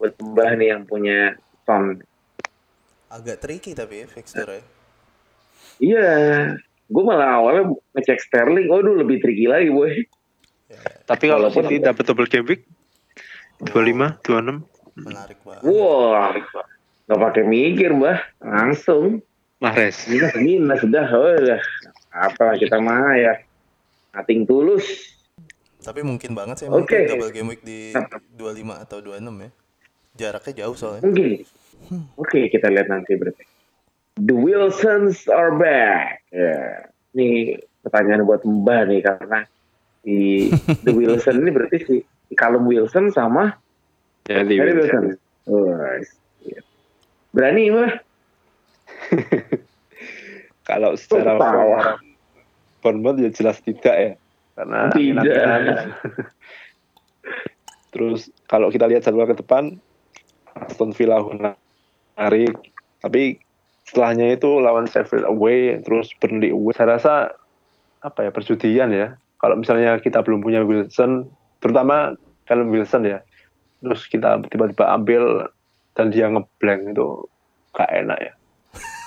Buat 0.00 0.16
mbah 0.16 0.56
nih 0.56 0.72
yang 0.72 0.82
punya 0.88 1.36
Son. 1.68 2.00
Agak 3.12 3.44
tricky 3.44 3.76
tapi 3.76 4.02
ya 4.02 4.06
fixture 4.08 4.48
ya. 4.48 4.62
Iya, 5.80 6.12
gue 6.88 7.02
malah 7.04 7.40
awalnya 7.40 7.72
ngecek 7.96 8.20
Sterling, 8.20 8.68
waduh 8.68 8.96
lebih 8.96 9.20
tricky 9.20 9.44
lagi 9.44 9.68
boy. 9.68 9.92
Tapi 11.04 11.24
kalau 11.28 11.50
City 11.50 11.82
dapat 11.82 12.04
double 12.06 12.30
game 12.30 12.46
week 12.46 12.62
25, 13.68 14.24
26 14.24 14.64
Menarik 15.00 15.38
banget. 15.42 15.62
Wah, 15.66 16.32
nggak 17.08 17.20
pakai 17.20 17.44
mikir 17.48 17.90
mbah, 17.96 18.20
langsung 18.40 19.24
Mahrez. 19.60 20.08
minus 20.08 20.34
minus 20.40 20.80
sudah, 20.80 21.06
oh, 21.12 21.36
udah 21.36 21.60
apa 22.10 22.56
kita 22.56 22.80
mah 22.80 23.16
ya, 23.16 23.34
nating 24.16 24.44
tulus. 24.44 24.84
Tapi 25.80 26.04
mungkin 26.04 26.36
banget 26.36 26.64
sih 26.64 26.66
Oke. 26.68 26.84
mungkin 26.84 26.98
double 27.08 27.32
game 27.32 27.48
week 27.56 27.62
di 27.64 27.92
25 28.36 28.84
atau 28.84 28.98
26 29.00 29.44
ya. 29.44 29.50
Jaraknya 30.16 30.66
jauh 30.66 30.76
soalnya. 30.76 31.06
Mungkin. 31.06 31.44
Oke, 32.18 32.50
kita 32.50 32.70
lihat 32.70 32.90
nanti 32.90 33.14
berarti. 33.18 33.44
The 34.20 34.36
Wilsons 34.36 35.26
are 35.30 35.54
back. 35.56 36.22
Ya. 36.34 36.90
Ini 37.16 37.58
pertanyaan 37.82 38.28
buat 38.28 38.44
Mbak 38.44 38.80
nih 38.92 39.00
karena 39.02 39.40
si 40.04 40.48
The 40.86 40.92
Wilson 40.92 41.40
ini 41.42 41.50
berarti 41.50 41.78
si, 41.82 41.96
si 42.04 42.34
Callum 42.36 42.68
Wilson 42.68 43.10
sama 43.10 43.56
Jadi 44.28 44.54
Harry 44.60 44.74
Wilson. 44.76 45.04
Oh, 45.48 45.74
iya. 46.44 46.60
Berani 47.32 47.72
Mbak? 47.72 47.92
Kalau 50.70 50.94
secara 50.94 51.34
Ketawa. 51.34 51.98
form 52.78 53.02
Bournemouth 53.02 53.18
ya 53.18 53.30
jelas 53.34 53.58
tidak 53.64 53.96
ya. 53.96 54.12
Karena 54.54 54.92
Tidak. 54.92 55.24
Terus 57.92 58.30
kalau 58.46 58.70
kita 58.70 58.86
lihat 58.86 59.02
jadwal 59.02 59.26
ke 59.26 59.34
depan 59.34 59.82
Aston 60.56 60.92
Villa 60.96 61.22
menarik 61.22 62.54
tapi 63.00 63.40
setelahnya 63.88 64.38
itu 64.38 64.60
lawan 64.62 64.86
Sheffield 64.86 65.26
away 65.26 65.80
terus 65.82 66.12
Burnley 66.22 66.54
away. 66.54 66.72
Saya 66.76 66.94
rasa 67.00 67.14
apa 68.04 68.28
ya 68.28 68.30
perjudian 68.30 68.94
ya. 68.94 69.18
Kalau 69.40 69.56
misalnya 69.56 69.96
kita 69.98 70.20
belum 70.20 70.44
punya 70.44 70.62
Wilson 70.62 71.26
terutama 71.58 72.14
kalau 72.46 72.68
Wilson 72.68 73.08
ya. 73.08 73.18
Terus 73.80 74.06
kita 74.06 74.44
tiba-tiba 74.52 74.92
ambil 74.92 75.48
dan 75.96 76.12
dia 76.12 76.28
ngeblank 76.28 76.92
itu 76.92 77.26
gak 77.72 77.90
enak 77.90 78.18
ya. 78.20 78.32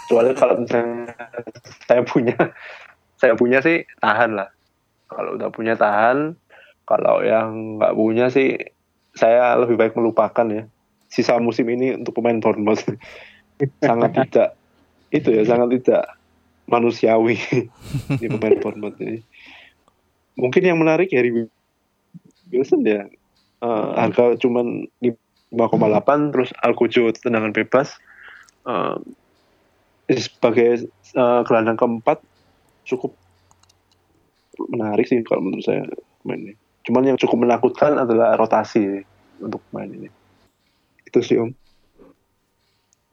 Kecuali 0.04 0.32
kalau 0.36 0.56
misalnya 0.60 1.16
saya 1.88 2.02
punya 2.04 2.38
saya 3.16 3.34
punya 3.40 3.64
sih 3.64 3.88
tahan 4.04 4.36
lah. 4.36 4.50
Kalau 5.08 5.38
udah 5.38 5.50
punya 5.54 5.78
tahan 5.78 6.36
kalau 6.84 7.24
yang 7.24 7.80
nggak 7.80 7.96
punya 7.96 8.28
sih 8.28 8.60
saya 9.16 9.56
lebih 9.56 9.80
baik 9.80 9.96
melupakan 9.96 10.44
ya 10.50 10.68
sisa 11.14 11.38
musim 11.38 11.70
ini 11.70 11.94
untuk 11.94 12.18
pemain 12.18 12.42
Bournemouth 12.42 12.82
sangat 13.86 14.12
tidak 14.18 14.50
itu 15.14 15.30
ya 15.30 15.46
sangat 15.46 15.78
tidak 15.78 16.18
manusiawi 16.66 17.38
di 18.22 18.26
pemain 18.26 18.58
Bournemouth 18.58 18.98
ini 18.98 19.22
mungkin 20.34 20.66
yang 20.66 20.82
menarik 20.82 21.14
Harry 21.14 21.46
Wilson 22.50 22.82
ya 22.82 23.06
Eh, 23.64 23.90
harga 23.96 24.36
cuman 24.44 24.92
5,8 25.00 26.36
terus 26.36 26.52
Alcujo 26.60 27.08
tendangan 27.16 27.56
bebas 27.56 27.96
Eh, 28.64 28.96
sebagai 30.16 30.88
eh, 30.88 31.42
gelandang 31.44 31.76
keempat 31.76 32.24
cukup 32.88 33.12
menarik 34.72 35.04
sih 35.04 35.20
kalau 35.28 35.44
menurut 35.44 35.68
saya 35.68 35.84
mainnya. 36.24 36.56
Cuman 36.88 37.12
yang 37.12 37.20
cukup 37.20 37.44
menakutkan 37.44 38.00
adalah 38.00 38.40
rotasi 38.40 39.04
untuk 39.44 39.60
main 39.76 39.92
ini. 39.92 40.08
Itu 41.14 41.22
sih 41.22 41.38
om. 41.38 41.54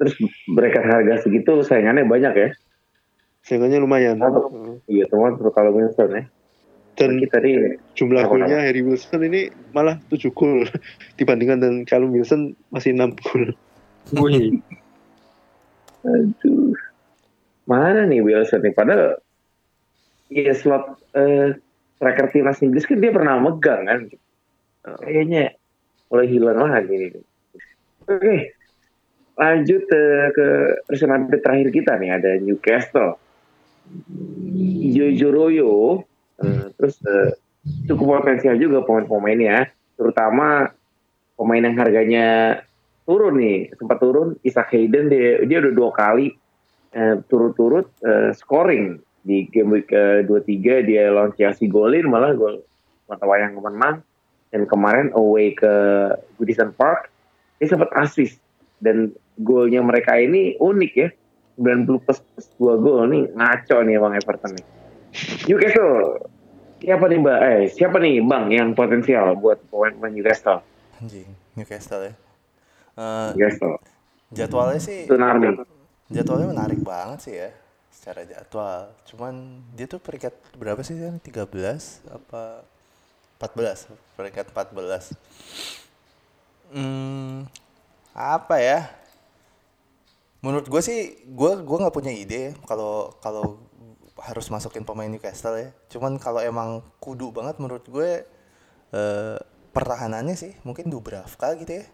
Terus 0.00 0.16
mereka 0.48 0.80
harga 0.80 1.20
segitu 1.20 1.60
saingannya 1.60 2.08
banyak 2.08 2.32
ya. 2.32 2.48
Saingannya 3.44 3.84
lumayan. 3.84 4.16
Iya, 4.88 5.04
teman 5.12 5.36
kalau 5.36 5.76
Wilson 5.76 6.16
ya. 6.16 6.24
Dan 6.96 7.20
kita 7.20 7.40
tadi 7.40 7.76
jumlah 7.92 8.24
golnya 8.24 8.64
Harry 8.64 8.80
Wilson 8.80 9.20
ini 9.28 9.52
malah 9.76 10.00
7 10.08 10.32
gol 10.32 10.64
dibandingkan 11.20 11.60
dengan 11.60 11.76
Callum 11.84 12.16
Wilson 12.16 12.56
masih 12.72 12.96
6 12.96 13.20
gol. 13.20 13.52
Wih, 14.16 14.56
Aduh. 16.08 16.72
Mana 17.68 18.08
nih 18.08 18.24
Wilson 18.24 18.64
nih? 18.64 18.72
Padahal 18.72 19.20
ya 20.32 20.56
slot 20.56 20.96
eh, 21.12 21.60
striker 22.00 22.26
timnas 22.32 22.64
Inggris 22.64 22.88
kan 22.88 22.96
dia 22.96 23.12
pernah 23.12 23.36
megang 23.36 23.84
kan. 23.84 24.00
Kayaknya 25.04 25.52
mulai 26.08 26.26
hilang 26.32 26.64
lagi 26.64 26.94
nih. 26.96 27.10
Oke. 28.10 28.58
Lanjut 29.38 29.86
eh, 29.86 30.28
ke 30.34 30.46
update 30.90 31.42
terakhir 31.46 31.68
kita 31.70 31.92
nih. 31.96 32.10
Ada 32.18 32.30
Newcastle. 32.42 33.14
Jojo 34.90 35.28
Royo 35.30 35.72
eh, 36.42 36.66
terus 36.74 36.98
eh, 37.06 37.34
cukup 37.86 38.22
potensial 38.22 38.58
juga 38.58 38.86
pemain-pemainnya 38.86 39.66
terutama 39.98 40.70
pemain 41.34 41.62
yang 41.62 41.76
harganya 41.78 42.28
turun 43.06 43.38
nih 43.38 43.70
sempat 43.78 43.98
turun. 44.02 44.34
Isaac 44.42 44.74
Hayden 44.74 45.06
dia 45.10 45.42
dia 45.46 45.58
udah 45.62 45.72
dua 45.72 45.90
kali 45.94 46.34
eh, 46.94 47.14
turut-turut 47.30 47.86
eh, 48.02 48.34
scoring 48.34 48.98
di 49.20 49.46
game 49.52 49.76
week 49.76 49.92
ke 49.92 50.24
23 50.24 50.88
dia 50.88 51.12
lawan 51.12 51.36
Chelsea 51.36 51.68
golin 51.68 52.08
malah 52.08 52.32
gol 52.32 52.64
mata 53.04 53.28
wayang 53.28 53.52
menang 53.60 54.00
dan 54.48 54.64
kemarin 54.64 55.12
away 55.12 55.52
ke 55.52 55.68
Goodison 56.40 56.72
Park 56.72 57.12
dia 57.60 57.68
sempat 57.68 57.92
assist 58.00 58.40
dan 58.80 59.12
golnya 59.38 59.84
mereka 59.84 60.16
ini 60.16 60.56
unik 60.56 60.92
ya 60.96 61.08
90 61.60 62.04
plus, 62.08 62.18
plus 62.32 62.48
2 62.56 62.80
gol 62.80 63.04
nih 63.12 63.22
ngaco 63.36 63.76
nih 63.84 63.96
Bang 64.00 64.14
Everton 64.16 64.52
nih 64.56 64.66
Newcastle 65.44 65.94
siapa 66.80 67.04
nih 67.06 67.18
Mbak 67.20 67.38
eh 67.44 67.60
siapa 67.68 67.96
nih 68.00 68.24
Bang 68.24 68.48
yang 68.48 68.72
potensial 68.72 69.36
buat 69.36 69.60
pemain-pemain 69.68 70.12
Newcastle 70.16 70.64
Anjing, 71.00 71.32
Newcastle 71.56 72.02
ya. 72.08 72.14
Eh, 72.96 73.28
Newcastle 73.36 73.76
jadwalnya 74.32 74.80
sih 74.80 75.04
itu 75.04 75.16
Narmi 75.20 75.60
jadwalnya 76.10 76.48
menarik 76.50 76.80
banget 76.80 77.18
sih 77.22 77.34
ya 77.36 77.50
secara 78.00 78.24
jadwal. 78.24 78.88
Cuman 79.04 79.60
dia 79.76 79.84
tuh 79.84 80.00
peringkat 80.00 80.32
berapa 80.56 80.80
sih 80.80 80.96
kan? 80.96 81.20
13 81.20 82.00
apa 82.08 82.64
14? 83.36 83.92
Peringkat 84.16 84.46
14. 84.56 85.12
Hmm, 86.70 87.50
apa 88.14 88.56
ya? 88.62 88.78
Menurut 90.40 90.66
gue 90.70 90.80
sih, 90.80 91.20
gue 91.28 91.52
gua 91.66 91.76
nggak 91.84 91.96
punya 91.98 92.12
ide 92.14 92.56
kalau 92.64 93.12
kalau 93.20 93.60
harus 94.22 94.46
masukin 94.54 94.86
pemain 94.86 95.10
Newcastle 95.10 95.58
ya. 95.58 95.68
Cuman 95.92 96.16
kalau 96.22 96.40
emang 96.40 96.80
kudu 97.02 97.34
banget 97.34 97.58
menurut 97.60 97.84
gue 97.90 98.24
eh, 98.94 99.38
pertahanannya 99.74 100.36
sih 100.38 100.52
mungkin 100.62 100.88
Dubravka 100.88 101.58
gitu 101.60 101.82
ya. 101.82 101.84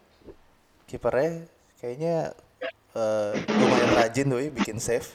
Kipernya 0.86 1.48
kayaknya 1.80 2.36
eh, 2.94 3.32
lumayan 3.48 3.90
rajin 3.96 4.26
tuh 4.28 4.40
ya 4.44 4.50
bikin 4.52 4.78
save. 4.78 5.08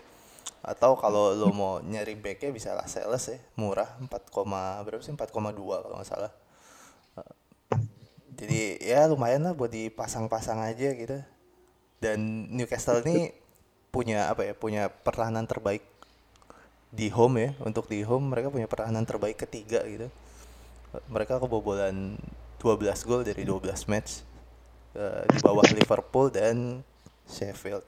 Atau 0.66 0.98
kalau 0.98 1.34
lo 1.38 1.50
mau 1.54 1.74
nyari 1.82 2.14
backnya 2.18 2.54
bisa 2.54 2.74
lah 2.78 2.86
sales 2.86 3.26
ya, 3.34 3.38
murah 3.58 3.98
4, 3.98 4.10
berapa 4.86 5.02
sih 5.02 5.14
4,2 5.14 5.58
kalau 5.58 5.96
nggak 5.98 6.10
salah. 6.10 6.32
Jadi 8.42 8.82
ya 8.82 9.06
lumayan 9.06 9.46
lah 9.46 9.54
buat 9.54 9.70
dipasang-pasang 9.70 10.58
aja 10.66 10.90
gitu. 10.98 11.22
Dan 12.02 12.50
Newcastle 12.50 13.06
ini 13.06 13.30
punya 13.94 14.34
apa 14.34 14.50
ya? 14.50 14.58
Punya 14.58 14.90
pertahanan 14.90 15.46
terbaik 15.46 15.86
di 16.90 17.14
home 17.14 17.38
ya. 17.38 17.50
Untuk 17.62 17.86
di 17.86 18.02
home 18.02 18.34
mereka 18.34 18.50
punya 18.50 18.66
pertahanan 18.66 19.06
terbaik 19.06 19.38
ketiga 19.46 19.86
gitu. 19.86 20.10
Mereka 21.14 21.38
kebobolan 21.38 22.18
12 22.58 23.06
gol 23.06 23.22
dari 23.22 23.46
12 23.46 23.86
match 23.86 24.26
eh, 24.98 25.22
di 25.30 25.38
bawah 25.38 25.66
Liverpool 25.70 26.34
dan 26.34 26.82
Sheffield. 27.30 27.86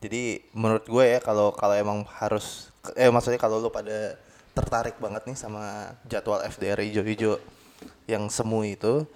Jadi 0.00 0.40
menurut 0.56 0.88
gue 0.88 1.04
ya 1.04 1.20
kalau 1.20 1.52
kalau 1.52 1.76
emang 1.76 2.08
harus 2.18 2.72
eh 2.96 3.12
maksudnya 3.12 3.38
kalau 3.38 3.62
lu 3.62 3.70
pada 3.70 4.18
tertarik 4.56 4.96
banget 4.98 5.22
nih 5.28 5.36
sama 5.38 5.94
jadwal 6.08 6.42
FDR 6.42 6.80
hijau-hijau 6.82 7.38
yang 8.10 8.26
semu 8.26 8.66
itu 8.66 9.06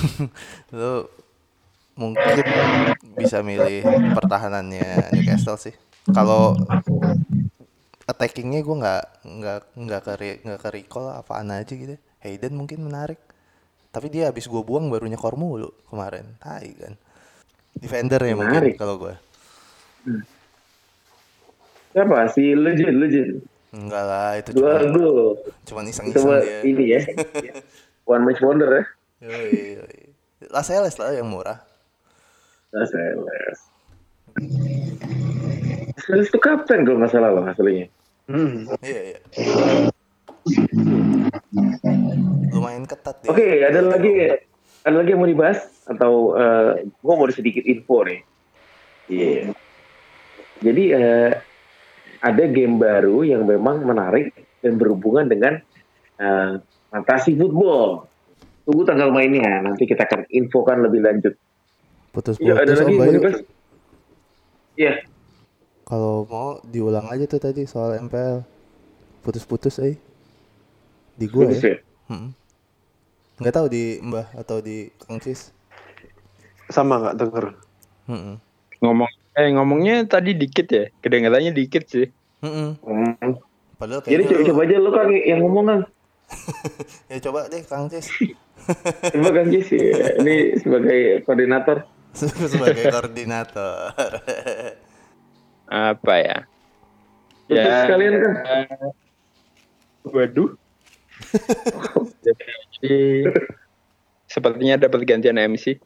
lu 0.76 1.06
mungkin 1.92 2.36
bisa 3.20 3.44
milih 3.44 3.84
pertahanannya 4.16 5.12
Newcastle 5.12 5.60
sih. 5.60 5.74
Kalau 6.10 6.56
attackingnya 8.08 8.60
gue 8.64 8.76
nggak 8.82 9.04
nggak 9.22 9.60
nggak 9.78 10.00
ke 10.02 10.12
nggak 10.42 10.60
ke 10.60 10.68
recall 10.72 11.12
apaan 11.12 11.52
aja 11.52 11.72
gitu. 11.72 11.96
Hayden 12.22 12.54
mungkin 12.56 12.82
menarik. 12.86 13.20
Tapi 13.92 14.08
dia 14.08 14.32
habis 14.32 14.48
gue 14.48 14.62
buang 14.64 14.88
baru 14.88 15.04
nyekor 15.04 15.36
mulu 15.36 15.68
kemarin. 15.92 16.24
Tai 16.40 16.68
kan. 16.80 16.94
Defender 17.76 18.20
ya 18.24 18.34
mungkin 18.36 18.62
kalau 18.76 18.96
gue. 19.00 19.14
siapa 21.92 22.24
si 22.32 22.56
legend 22.56 22.96
legend 22.98 23.30
Enggak 23.72 24.04
lah 24.04 24.32
itu 24.36 24.50
dua 24.52 24.84
cuma 24.84 25.32
cuman 25.64 25.84
iseng-iseng 25.88 26.28
dia. 26.44 26.60
ini 26.60 26.84
ya 26.92 27.00
one 28.12 28.24
match 28.28 28.44
wonder 28.44 28.68
ya 28.68 28.84
Yoi, 29.22 29.78
yoi. 29.78 29.98
Lascelles 30.50 30.98
lah 30.98 31.14
yang 31.14 31.30
murah. 31.30 31.62
Nah, 32.74 32.82
Sales. 32.90 33.58
Sales 36.02 36.26
itu 36.26 36.38
kapten 36.42 36.82
kalau 36.82 36.98
nggak 36.98 37.12
salah 37.14 37.30
loh 37.30 37.46
hasilnya. 37.46 37.86
Hmm. 38.26 38.66
Iya 38.82 39.00
iya. 39.14 39.18
Lumayan 42.50 42.82
ketat 42.90 43.22
dia. 43.22 43.30
Oke, 43.30 43.62
ada 43.62 43.78
lagi 43.86 44.42
ada 44.82 44.94
lagi 44.98 45.14
yang 45.14 45.22
mau 45.22 45.30
dibahas 45.30 45.70
atau 45.86 46.34
eh 46.34 46.90
gua 47.06 47.14
mau 47.14 47.30
sedikit 47.30 47.62
info 47.62 48.02
nih. 48.02 48.20
Iya. 49.06 49.54
Jadi 50.66 50.84
eh, 50.98 51.30
ada 52.18 52.44
game 52.50 52.82
baru 52.82 53.22
yang 53.22 53.46
memang 53.46 53.86
menarik 53.86 54.34
dan 54.66 54.82
berhubungan 54.82 55.30
dengan 55.30 55.62
eh, 56.18 56.58
fantasi 56.90 57.38
football. 57.38 58.10
Tunggu 58.62 58.82
tanggal 58.86 59.10
mainnya, 59.10 59.58
nanti 59.60 59.84
kita 59.84 60.06
akan 60.06 60.22
infokan 60.30 60.86
lebih 60.86 61.02
lanjut. 61.02 61.34
Putus-putus 62.12 62.46
Iya, 62.46 62.54
ada 62.54 62.72
lagi 62.72 62.84
Om 62.84 62.90
yang 62.92 62.98
mau 62.98 63.24
Bayu. 63.24 63.40
Iya, 64.72 64.94
Kalau 65.82 66.24
mau 66.24 66.48
diulang 66.64 67.10
aja 67.10 67.24
tuh 67.26 67.36
tadi 67.36 67.66
soal 67.66 68.00
MPL. 68.00 68.46
Putus-putus 69.20 69.76
eh. 69.78 69.98
Di 71.12 71.26
gua 71.26 71.44
bagus 71.44 71.60
ya. 71.60 71.74
ya. 71.74 71.76
Hmm. 72.08 72.30
Nggak 73.36 73.54
tahu 73.54 73.66
di 73.68 74.00
Mbah 74.00 74.32
atau 74.34 74.62
di 74.62 74.88
Kang 74.96 75.18
Cis. 75.18 75.50
Sama 76.68 76.96
nggak 76.98 77.16
denger. 77.18 77.44
Hmm. 78.02 78.36
ngomong 78.82 79.06
eh 79.32 79.46
ngomongnya 79.54 80.02
tadi 80.04 80.34
dikit 80.34 80.66
ya, 80.66 80.90
kedengarannya 80.98 81.52
dikit 81.52 81.86
sih. 81.86 82.06
Hmm. 82.40 82.74
Hmm. 82.82 83.36
Padahal 83.76 84.02
Jadi 84.02 84.22
coba, 84.26 84.38
lu- 84.38 84.46
coba 84.48 84.60
aja 84.64 84.76
lo 84.78 84.90
kan 84.90 85.06
yang 85.10 85.38
ngomong 85.42 85.64
kan. 85.66 85.80
ya 87.10 87.16
coba 87.22 87.48
deh 87.48 87.62
Kang 87.64 87.88
Cis 87.92 88.08
Coba 89.12 89.28
kan 89.34 89.46
Jis 89.50 89.68
ya. 89.74 90.14
Ini 90.22 90.54
sebagai 90.62 91.26
koordinator. 91.26 91.82
sebagai 92.52 92.94
koordinator. 92.94 93.90
Apa 95.66 96.14
ya? 96.20 96.38
Terus 97.50 97.74
sekalian 97.88 98.14
kan. 98.22 98.34
eh, 98.46 98.90
Waduh. 100.06 100.50
Jadi 102.22 103.26
sepertinya 104.26 104.74
dapat 104.78 105.00
gantian 105.06 105.38
MC. 105.38 105.78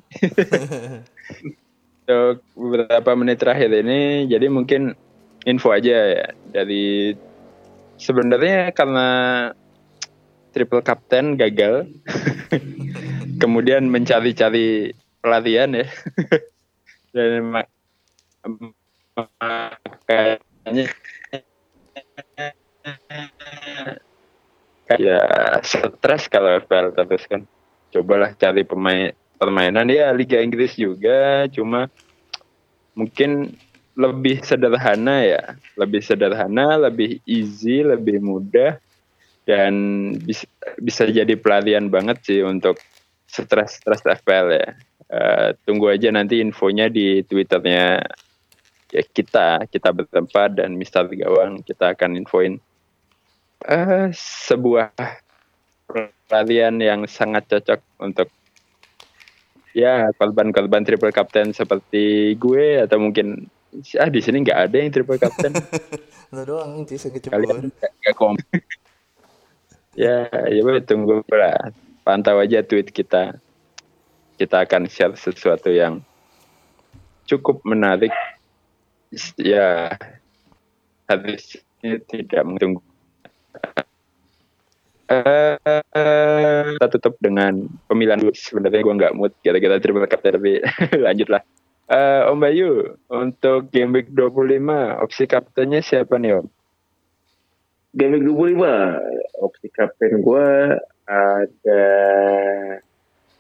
Untuk 2.07 2.37
beberapa 2.61 3.11
menit 3.17 3.41
terakhir 3.41 3.73
ini, 3.73 4.29
jadi 4.29 4.47
mungkin 4.49 4.97
info 5.47 5.71
aja 5.73 5.97
ya 6.13 6.27
dari 6.51 7.15
sebenarnya 7.97 8.73
karena 8.73 9.09
triple 10.57 10.81
captain 10.81 11.37
gagal, 11.37 11.85
kemudian 13.43 13.85
mencari-cari 13.93 14.97
pelatihan 15.21 15.69
ya, 15.77 15.85
dan 17.13 17.45
ma- 17.45 17.71
makanya 19.13 20.89
kayak 24.89 25.61
stres 25.67 26.25
kalau 26.33 26.57
FPL 26.65 26.97
terus 26.97 27.29
kan. 27.29 27.45
Cobalah 27.93 28.33
cari 28.33 28.65
pemain 28.65 29.13
permainan. 29.37 29.93
Ya 29.93 30.09
Liga 30.17 30.41
Inggris 30.41 30.73
juga 30.75 31.45
cuma 31.53 31.93
mungkin 32.97 33.53
lebih 33.93 34.41
sederhana 34.41 35.21
ya. 35.21 35.43
Lebih 35.77 36.01
sederhana 36.01 36.81
lebih 36.81 37.21
easy 37.29 37.85
lebih 37.85 38.25
mudah 38.25 38.81
dan 39.47 39.75
bisa 40.19 40.45
bisa 40.83 41.07
jadi 41.07 41.39
pelarian 41.39 41.87
banget 41.87 42.19
sih 42.27 42.43
untuk 42.43 42.83
stres 43.31 43.79
stres 43.79 44.03
FPL 44.03 44.49
ya. 44.53 44.69
Eh, 45.07 45.49
tunggu 45.63 45.95
aja 45.95 46.11
nanti 46.11 46.43
infonya 46.43 46.91
di 46.91 47.23
twitternya 47.23 48.03
ya 48.91 49.03
kita 49.07 49.71
kita 49.71 49.95
bertempat 49.95 50.59
dan 50.59 50.75
Mister 50.75 51.07
Gawang 51.07 51.63
kita 51.63 51.95
akan 51.95 52.19
infoin. 52.19 52.59
Eh 53.63 54.11
sebuah 54.11 54.91
peralihan 55.87 56.75
yang 56.83 57.07
sangat 57.07 57.47
cocok 57.47 57.81
untuk 58.03 58.29
ya 59.71 60.11
korban-korban 60.19 60.83
triple 60.83 61.15
captain 61.15 61.55
seperti 61.55 62.35
gue 62.35 62.83
atau 62.83 62.99
mungkin 62.99 63.47
ah 64.01 64.11
di 64.11 64.19
sini 64.19 64.43
nggak 64.43 64.59
ada 64.59 64.77
yang 64.83 64.91
triple 64.91 65.23
captain. 65.23 65.55
Lo 66.35 66.43
doang 66.43 66.83
sih 66.91 66.99
sakit 66.99 67.31
kalian 67.31 67.71
nggak 67.71 68.15
kom 68.19 68.35
ya 69.97 70.29
ya 70.29 70.61
boleh 70.63 70.85
tunggu 70.85 71.25
lah 71.33 71.73
pantau 72.05 72.39
aja 72.39 72.63
tweet 72.63 72.93
kita 72.93 73.41
kita 74.37 74.57
akan 74.63 74.87
share 74.87 75.17
sesuatu 75.17 75.73
yang 75.73 76.05
cukup 77.27 77.65
menarik 77.65 78.13
ya 79.41 79.97
harusnya 81.09 81.97
tidak 82.07 82.43
menunggu 82.45 82.85
Eh, 85.07 85.55
kita 86.75 86.87
tutup 86.99 87.15
dengan 87.23 87.71
pemilihan. 87.87 88.19
Sebenarnya 88.35 88.83
gue 88.83 88.95
nggak 88.99 89.15
mood 89.15 89.33
gara-gara 89.39 89.79
triple 89.79 90.11
captain 90.11 90.35
tapi 90.39 90.53
lanjutlah. 90.99 91.43
Eh, 91.87 92.23
Om 92.27 92.43
Bayu, 92.43 92.99
untuk 93.07 93.71
game 93.71 93.95
week 93.95 94.11
25, 94.11 94.99
opsi 94.99 95.31
kaptennya 95.31 95.79
siapa 95.79 96.19
nih 96.19 96.43
Om? 96.43 96.47
Game 97.97 98.13
week 98.13 98.29
25, 98.29 99.41
opsi 99.41 99.67
kapten 99.73 100.21
gue 100.21 100.49
ada 101.09 101.85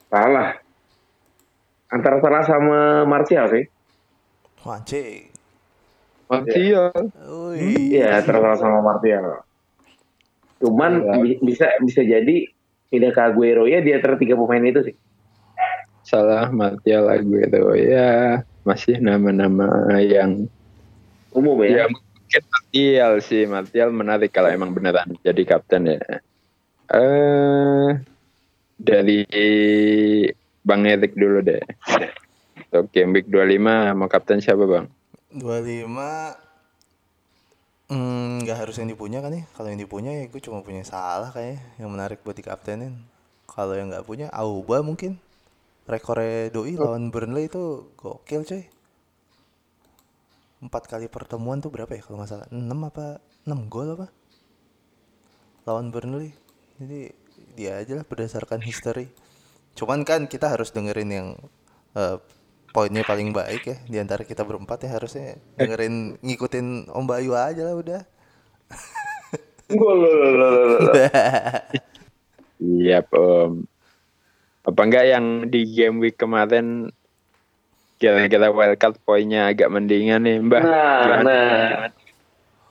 salah. 0.08 0.56
Antara 1.92 2.16
salah 2.18 2.42
sama 2.42 2.78
Martial 3.04 3.46
sih. 3.52 3.64
Mancing. 4.64 5.28
Martial. 6.26 6.90
Iya, 7.54 8.24
antara 8.24 8.40
salah 8.40 8.58
sama 8.58 8.80
Martial. 8.80 9.44
Cuman 10.56 11.04
Iya. 11.04 11.12
bi- 11.20 11.40
bisa 11.44 11.68
bisa 11.84 12.00
jadi 12.00 12.48
pindah 12.88 13.12
ke 13.12 13.20
Aguero 13.20 13.68
ya 13.68 13.84
di 13.84 13.92
antara 13.92 14.16
tiga 14.16 14.34
pemain 14.34 14.64
itu 14.64 14.88
sih. 14.88 14.96
Salah 16.00 16.48
Martial 16.48 17.12
Aguero 17.12 17.76
ya 17.76 18.40
masih 18.64 19.04
nama-nama 19.04 19.68
yang 20.00 20.48
Umum 21.30 21.60
ya 21.60 21.84
ya. 21.84 22.05
Mungkin 22.26 22.42
Martial 22.50 23.12
sih 23.22 23.42
Martial 23.46 23.94
menarik 23.94 24.34
kalau 24.34 24.50
emang 24.50 24.74
beneran 24.74 25.14
jadi 25.22 25.42
kapten 25.46 25.94
ya. 25.94 26.02
Eh 26.90 27.90
dari 28.74 29.22
Bang 30.66 30.82
Erik 30.82 31.14
dulu 31.14 31.38
deh. 31.46 31.62
Untuk 32.66 32.90
game 32.90 33.22
week 33.22 33.30
25 33.30 33.94
mau 33.94 34.10
kapten 34.10 34.42
siapa 34.42 34.66
Bang? 34.66 34.90
25 35.30 36.42
Hmm, 37.86 38.42
nggak 38.42 38.66
harus 38.66 38.82
yang 38.82 38.90
dipunya 38.90 39.22
kan 39.22 39.30
ya? 39.30 39.46
Kalau 39.54 39.70
yang 39.70 39.78
dipunya 39.78 40.10
ya 40.10 40.26
gue 40.26 40.42
cuma 40.42 40.58
punya 40.58 40.82
salah 40.82 41.30
kayaknya 41.30 41.62
yang 41.78 41.94
menarik 41.94 42.18
buat 42.26 42.34
dikaptenin. 42.34 42.98
Kalau 43.46 43.78
yang 43.78 43.94
nggak 43.94 44.02
punya, 44.02 44.26
Auba 44.34 44.82
mungkin. 44.82 45.22
Rekornya 45.86 46.50
Doi 46.50 46.74
lawan 46.74 47.14
Burnley 47.14 47.46
itu 47.46 47.86
gokil 47.94 48.42
coy. 48.42 48.66
Empat 50.66 50.90
kali 50.90 51.06
pertemuan 51.06 51.62
tuh 51.62 51.70
berapa 51.70 51.94
ya 51.94 52.02
kalau 52.02 52.18
nggak 52.18 52.30
salah? 52.30 52.48
6 52.50 52.58
apa? 52.58 53.22
6 53.46 53.70
gol 53.70 53.94
apa? 53.94 54.10
Lawan 55.62 55.94
Burnley. 55.94 56.34
Jadi 56.82 57.14
dia 57.54 57.78
aja 57.78 57.94
lah 57.94 58.02
berdasarkan 58.02 58.66
history. 58.66 59.06
Cuman 59.78 60.02
kan 60.02 60.26
kita 60.26 60.50
harus 60.50 60.74
dengerin 60.74 61.10
yang 61.14 61.28
eh, 61.94 62.18
poinnya 62.74 63.06
paling 63.06 63.30
baik 63.30 63.62
ya 63.64 63.76
di 63.86 63.96
antara 63.96 64.26
kita 64.26 64.44
berempat 64.44 64.84
ya 64.84 65.00
harusnya 65.00 65.40
dengerin 65.56 66.20
ngikutin 66.20 66.92
Om 66.92 67.06
Bayu 67.06 67.32
aja 67.38 67.62
lah 67.62 67.78
udah. 67.78 68.02
Iya 72.58 73.02
Om. 73.14 73.66
Apa 74.66 74.80
enggak 74.82 75.04
yang 75.06 75.46
di 75.46 75.62
game 75.70 76.02
week 76.02 76.18
kemarin 76.18 76.90
kira-kira 77.96 78.52
wildcard 78.52 79.00
poinnya 79.04 79.48
agak 79.48 79.72
mendingan 79.72 80.24
nih 80.24 80.36
Mbah? 80.44 80.62
Nah, 80.62 81.00
Gimana? 81.00 81.22
nah. 81.24 81.88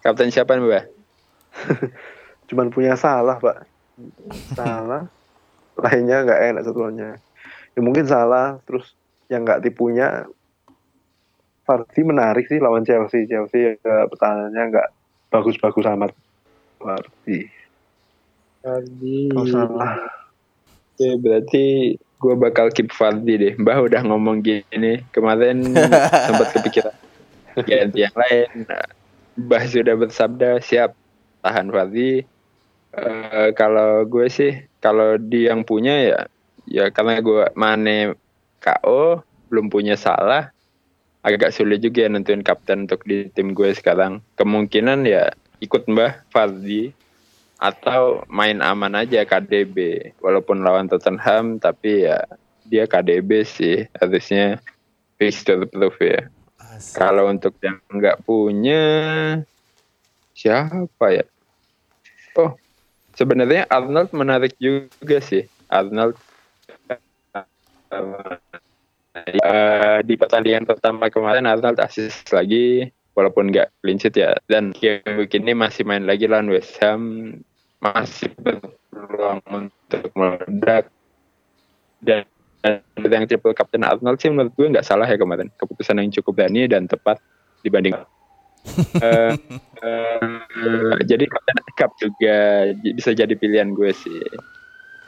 Kapten 0.06 0.30
siapa 0.30 0.58
nih 0.58 0.66
Mbah? 0.66 0.86
Cuman 2.50 2.70
punya 2.70 2.94
salah, 2.94 3.42
Pak. 3.42 3.66
Salah. 4.54 5.10
Lainnya 5.82 6.24
nggak 6.24 6.42
enak 6.54 6.64
satuannya. 6.64 7.10
Ya 7.76 7.80
mungkin 7.82 8.06
salah, 8.06 8.62
terus 8.64 8.94
yang 9.28 9.44
nggak 9.44 9.66
tipunya 9.66 10.30
Fardi 11.66 12.06
menarik 12.06 12.46
sih 12.46 12.62
lawan 12.62 12.86
Chelsea. 12.86 13.26
Chelsea 13.26 13.74
ya, 13.82 14.06
pertahanannya 14.06 14.64
nggak 14.70 14.88
bagus-bagus 15.34 15.90
amat. 15.90 16.14
Fardi. 16.78 17.50
Kalau 18.62 19.46
salah. 19.50 19.98
Oke, 20.96 21.10
berarti 21.20 21.66
gue 22.26 22.34
bakal 22.34 22.74
keep 22.74 22.90
Fardi 22.90 23.38
deh. 23.38 23.54
Mbah 23.62 23.86
udah 23.86 24.02
ngomong 24.02 24.42
gini 24.42 25.06
kemarin 25.14 25.62
sempat 26.26 26.50
kepikiran 26.58 26.96
ganti 27.54 28.02
yang 28.02 28.16
lain. 28.18 28.66
Mbah 29.38 29.64
sudah 29.70 29.94
bersabda 29.94 30.58
siap 30.66 30.98
tahan 31.46 31.70
Fardi. 31.70 32.26
Eh, 32.96 33.50
kalau 33.54 34.10
gue 34.10 34.26
sih 34.26 34.58
kalau 34.82 35.22
di 35.22 35.46
yang 35.46 35.62
punya 35.62 35.94
ya 36.02 36.20
ya 36.66 36.90
karena 36.90 37.22
gue 37.22 37.46
Mane 37.54 38.18
KO 38.58 39.22
belum 39.54 39.70
punya 39.70 39.94
salah 39.94 40.50
agak 41.22 41.54
sulit 41.54 41.82
juga 41.82 42.06
ya 42.06 42.10
nentuin 42.10 42.42
kapten 42.42 42.90
untuk 42.90 43.06
di 43.06 43.30
tim 43.30 43.54
gue 43.54 43.70
sekarang. 43.78 44.26
Kemungkinan 44.42 45.06
ya 45.06 45.30
ikut 45.62 45.86
Mbah 45.86 46.26
Fardi 46.34 47.05
atau 47.56 48.24
main 48.28 48.60
aman 48.60 48.94
aja 49.00 49.24
KDB 49.24 50.12
walaupun 50.20 50.62
lawan 50.62 50.92
Tottenham 50.92 51.58
tapi 51.58 52.08
ya 52.08 52.24
dia 52.68 52.90
KDB 52.90 53.46
sih. 53.46 53.88
Harusnya 53.98 54.60
fixture 55.16 55.66
proof 55.70 55.96
ya. 56.02 56.28
Asik. 56.76 57.00
kalau 57.00 57.32
untuk 57.32 57.56
yang 57.64 57.80
nggak 57.88 58.20
punya 58.28 58.84
siapa 60.36 61.08
ya? 61.08 61.24
Oh 62.36 62.52
sebenarnya 63.16 63.64
Arnold 63.72 64.12
menarik 64.12 64.54
juga 64.60 65.24
sih. 65.24 65.48
Arnold 65.72 66.20
eh, 69.16 69.98
di 70.04 70.14
pertandingan 70.20 70.68
pertama 70.68 71.08
kemarin 71.08 71.48
Arnold 71.48 71.80
assist 71.80 72.28
lagi 72.36 72.92
walaupun 73.16 73.50
nggak 73.50 73.72
clean 73.82 73.98
sheet 73.98 74.20
ya. 74.20 74.36
Dan 74.46 74.76
game 74.76 75.02
week 75.18 75.34
ini 75.34 75.56
masih 75.56 75.88
main 75.88 76.04
lagi 76.04 76.28
lawan 76.28 76.52
West 76.52 76.78
Ham. 76.84 77.32
Masih 77.80 78.30
berpeluang 78.38 79.42
untuk 79.50 80.12
meledak. 80.14 80.92
Dan 82.04 82.28
dan 82.66 83.10
yang 83.10 83.26
triple 83.30 83.56
captain 83.56 83.86
Arnold 83.86 84.18
sih 84.20 84.30
menurut 84.30 84.54
gue 84.54 84.68
nggak 84.68 84.86
salah 84.86 85.08
ya 85.08 85.16
kemarin. 85.16 85.50
Keputusan 85.56 85.98
yang 86.04 86.12
cukup 86.22 86.44
berani 86.44 86.68
dan 86.68 86.86
tepat 86.86 87.18
dibanding 87.64 87.96
Eh, 89.06 89.34
eh, 89.86 90.98
jadi 91.06 91.30
captain 91.30 91.62
cup 91.78 91.92
juga 92.02 92.66
bisa 92.98 93.14
jadi 93.14 93.30
pilihan 93.38 93.78
gue 93.78 93.94
sih. 93.94 94.26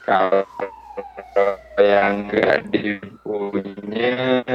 Kalau 0.06 0.46
yang 1.82 2.30
nggak 2.30 2.70
dipunya 2.70 4.46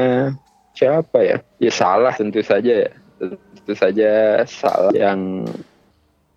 siapa 0.79 1.19
ya? 1.19 1.43
Ya 1.59 1.73
salah 1.75 2.15
tentu 2.15 2.47
saja 2.47 2.87
ya 2.87 3.02
tentu 3.31 3.73
saja 3.79 4.43
salah 4.47 4.91
yang 4.91 5.47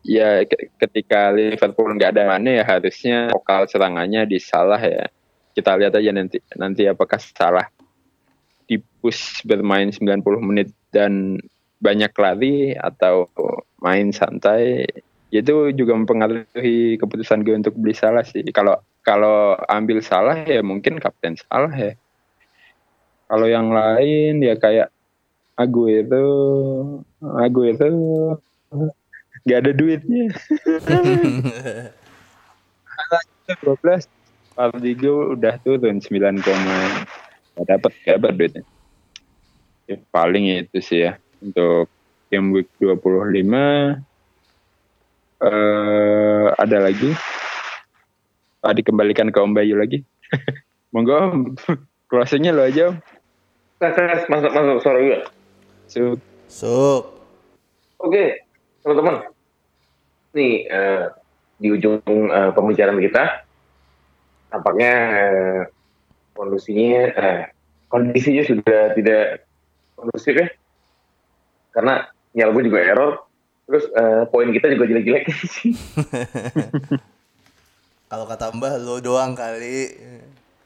ya 0.05 0.45
ke- 0.45 0.69
ketika 0.85 1.33
Liverpool 1.33 1.97
nggak 1.97 2.13
ada 2.13 2.29
Mane 2.29 2.61
ya 2.61 2.65
harusnya 2.65 3.33
vokal 3.33 3.65
serangannya 3.65 4.29
di 4.29 4.37
salah 4.37 4.79
ya. 4.79 5.09
Kita 5.55 5.73
lihat 5.79 5.97
aja 5.97 6.11
nanti 6.13 6.37
nanti 6.55 6.85
apakah 6.85 7.17
salah. 7.17 7.65
Di 8.65 8.77
push 9.01 9.45
bermain 9.45 9.89
90 9.89 10.41
menit 10.41 10.69
dan 10.93 11.41
banyak 11.81 12.11
lari 12.17 12.73
atau 12.73 13.29
main 13.81 14.09
santai 14.09 14.85
itu 15.29 15.75
juga 15.75 15.93
mempengaruhi 15.97 16.95
keputusan 16.95 17.43
gue 17.43 17.55
untuk 17.59 17.75
beli 17.75 17.91
salah 17.91 18.23
sih. 18.23 18.45
Kalau 18.55 18.79
kalau 19.03 19.59
ambil 19.67 19.99
salah 19.99 20.41
ya 20.47 20.63
mungkin 20.63 20.97
kapten 21.01 21.35
salah 21.37 21.73
ya. 21.75 21.93
Kalau 23.25 23.47
yang 23.49 23.73
lain 23.73 24.39
ya 24.39 24.55
kayak 24.55 24.94
Aguero 25.55 26.27
Aguero. 27.23 27.87
Nggak 29.45 29.59
ada 29.61 29.71
duitnya. 29.71 30.25
12 33.45 34.09
Fardigo 34.57 35.37
udah 35.37 35.55
turun 35.61 36.01
9 36.01 36.43
koma. 36.43 36.79
Nggak 37.55 37.65
dapat 37.71 37.91
dapat 38.03 38.31
duitnya. 38.35 38.63
Ya, 39.85 40.01
paling 40.09 40.49
itu 40.49 40.81
sih 40.81 41.05
ya 41.05 41.21
untuk 41.45 41.87
game 42.33 42.49
week 42.57 42.67
25 42.81 43.05
eh 45.45 46.45
ada 46.57 46.77
lagi? 46.81 47.13
Ah, 48.65 48.73
dikembalikan 48.73 49.29
ke 49.29 49.37
Om 49.37 49.53
Bayu 49.53 49.77
lagi. 49.77 50.01
Monggo 50.95 51.53
closingnya 52.09 52.49
lo 52.49 52.65
aja 52.65 52.89
Om. 52.91 52.97
Nah, 53.77 53.91
masuk 54.25 54.51
masuk 54.51 54.77
suara 54.81 54.99
gue. 55.03 55.19
So, 55.85 56.17
Suk. 56.49 57.03
Oke, 58.01 58.41
teman-teman. 58.81 59.29
Nih, 60.35 60.67
eh, 60.67 61.05
di 61.57 61.71
ujung 61.71 62.01
eh, 62.05 62.51
pembicaraan 62.51 62.99
kita, 62.99 63.47
tampaknya 64.51 64.93
eh, 65.15 65.59
kondisinya, 66.35 67.03
eh, 67.15 67.41
kondisinya 67.87 68.43
sudah 68.43 68.81
tidak 68.97 69.47
kondusif 69.95 70.35
ya. 70.35 70.47
Karena 71.71 72.03
nyala 72.35 72.51
gue 72.51 72.63
juga 72.67 72.83
error, 72.83 73.23
terus 73.69 73.85
eh, 73.89 74.23
poin 74.29 74.51
kita 74.51 74.67
juga 74.75 74.91
jelek-jelek. 74.91 75.25
Kalau 78.11 78.25
kata 78.29 78.53
Mbah 78.53 78.75
lo 78.79 79.01
doang 79.01 79.33
kali. 79.33 79.97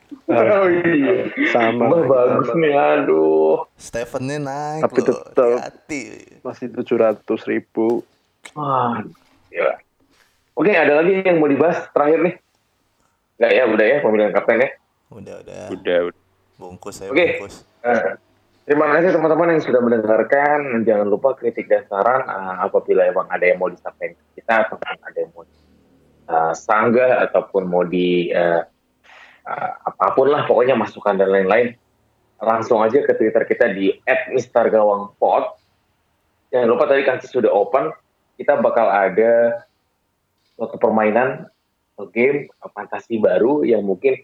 Oh 0.09 0.65
iya, 0.69 1.29
sama 1.53 1.85
Wah, 1.89 2.01
bagus 2.05 2.49
nih, 2.57 2.73
aduh. 2.73 3.65
Stephennya 3.77 4.37
naik 4.41 4.81
Tapi 4.89 4.99
loh. 5.01 5.07
tetep. 5.07 5.49
Hati-hati. 5.61 6.01
masih 6.41 6.67
tujuh 6.73 6.97
ratus 6.97 7.41
ribu 7.45 8.01
Wah, 8.57 9.03
gila. 9.53 9.75
Oke, 10.57 10.71
ada 10.75 10.99
lagi 10.99 11.23
yang 11.23 11.39
mau 11.39 11.47
dibahas 11.47 11.87
terakhir 11.93 12.19
nih? 12.25 12.35
Enggak 13.39 13.51
ya, 13.55 13.63
udah 13.69 13.85
ya 13.85 13.97
pemilihan 14.03 14.31
kapten 14.35 14.59
ya. 14.59 14.69
Udah, 15.13 15.35
udah. 15.45 15.61
Udah, 15.71 15.97
udah. 16.11 16.21
Bungkus 16.59 16.99
ya, 16.99 17.07
Oke. 17.07 17.39
bungkus. 17.39 17.63
Eh, 17.87 18.03
terima 18.67 18.91
kasih 18.91 19.15
teman-teman 19.15 19.55
yang 19.55 19.63
sudah 19.63 19.79
mendengarkan. 19.79 20.83
Jangan 20.83 21.07
lupa 21.07 21.37
kritik 21.39 21.71
dan 21.71 21.87
saran 21.87 22.27
eh, 22.27 22.55
apabila 22.67 23.07
emang 23.07 23.31
ada 23.31 23.45
yang 23.47 23.61
mau 23.61 23.71
disampaikan 23.71 24.19
ke 24.19 24.43
kita 24.43 24.67
atau 24.67 24.75
ada 24.83 25.15
yang 25.15 25.31
mau 25.31 25.47
eh, 26.27 26.53
sanggah 26.57 27.23
ataupun 27.29 27.63
mau 27.63 27.87
di 27.87 28.27
eh, 28.35 28.61
eh, 29.45 29.71
apa 29.85 30.05
pun 30.15 30.31
lah 30.31 30.43
pokoknya 30.47 30.75
masukan 30.75 31.15
dan 31.15 31.29
lain-lain. 31.29 31.75
Langsung 32.39 32.79
aja 32.79 33.03
ke 33.03 33.11
Twitter 33.19 33.43
kita 33.43 33.71
di 33.75 33.91
@mistergawangpod. 34.31 35.43
Jangan 36.49 36.67
lupa 36.67 36.87
tadi 36.87 37.03
kan 37.03 37.19
sudah 37.19 37.51
open. 37.51 37.91
Kita 38.39 38.57
bakal 38.63 38.87
ada 38.87 39.63
suatu 40.55 40.79
permainan 40.79 41.51
game 42.15 42.47
fantasi 42.71 43.19
baru 43.19 43.67
yang 43.67 43.83
mungkin 43.83 44.15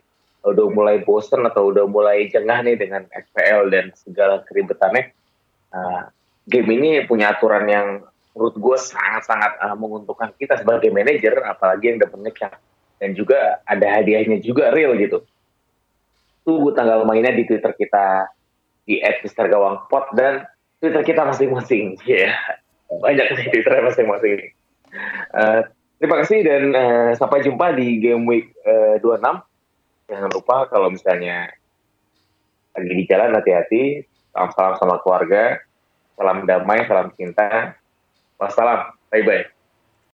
udah 0.46 0.68
mulai 0.72 1.02
bosen 1.04 1.44
atau 1.44 1.74
udah 1.74 1.90
mulai 1.90 2.30
jengah 2.30 2.62
nih 2.64 2.78
dengan 2.78 3.04
FPL 3.10 3.74
dan 3.74 3.92
segala 3.98 4.46
keribetannya. 4.46 5.12
Uh, 5.74 6.08
game 6.48 6.70
ini 6.72 7.04
punya 7.04 7.34
aturan 7.34 7.66
yang 7.66 7.88
menurut 8.38 8.56
gue 8.56 8.78
sangat-sangat 8.78 9.58
uh, 9.60 9.76
menguntungkan 9.76 10.32
kita 10.38 10.62
sebagai 10.62 10.94
manajer, 10.94 11.42
apalagi 11.44 11.96
yang 11.96 12.00
dapat 12.00 12.20
ngecap. 12.30 12.54
Dan 13.06 13.14
juga 13.14 13.62
ada 13.70 14.02
hadiahnya 14.02 14.42
juga 14.42 14.74
real 14.74 14.98
gitu. 14.98 15.22
Tunggu 16.42 16.74
tanggal 16.74 17.06
mainnya 17.06 17.30
di 17.38 17.46
Twitter 17.46 17.70
kita 17.78 18.34
di 18.90 18.98
@mistergawangpot 19.22 20.18
dan 20.18 20.50
Twitter 20.82 21.06
kita 21.06 21.22
masing-masing. 21.22 21.94
Ya, 22.06 22.34
banyak 22.90 23.38
sih 23.38 23.46
Twitter 23.54 23.82
masing-masing. 23.82 24.54
Uh, 25.34 25.66
terima 26.02 26.22
kasih 26.22 26.42
dan 26.42 26.64
uh, 26.74 27.10
sampai 27.18 27.46
jumpa 27.46 27.78
di 27.78 27.98
game 28.02 28.26
week 28.30 28.54
uh, 28.66 28.98
26 29.02 29.22
jangan 30.06 30.30
lupa 30.30 30.70
kalau 30.70 30.94
misalnya 30.94 31.50
lagi 32.74 32.94
di 32.94 33.06
jalan 33.06 33.38
hati-hati. 33.38 34.06
Salam 34.34 34.50
salam 34.54 34.74
sama 34.82 34.96
keluarga. 35.02 35.62
Salam 36.18 36.46
damai 36.46 36.86
salam 36.90 37.10
cinta. 37.14 37.78
Wassalam. 38.42 38.94
Bye 39.10 39.24
bye 39.26 39.55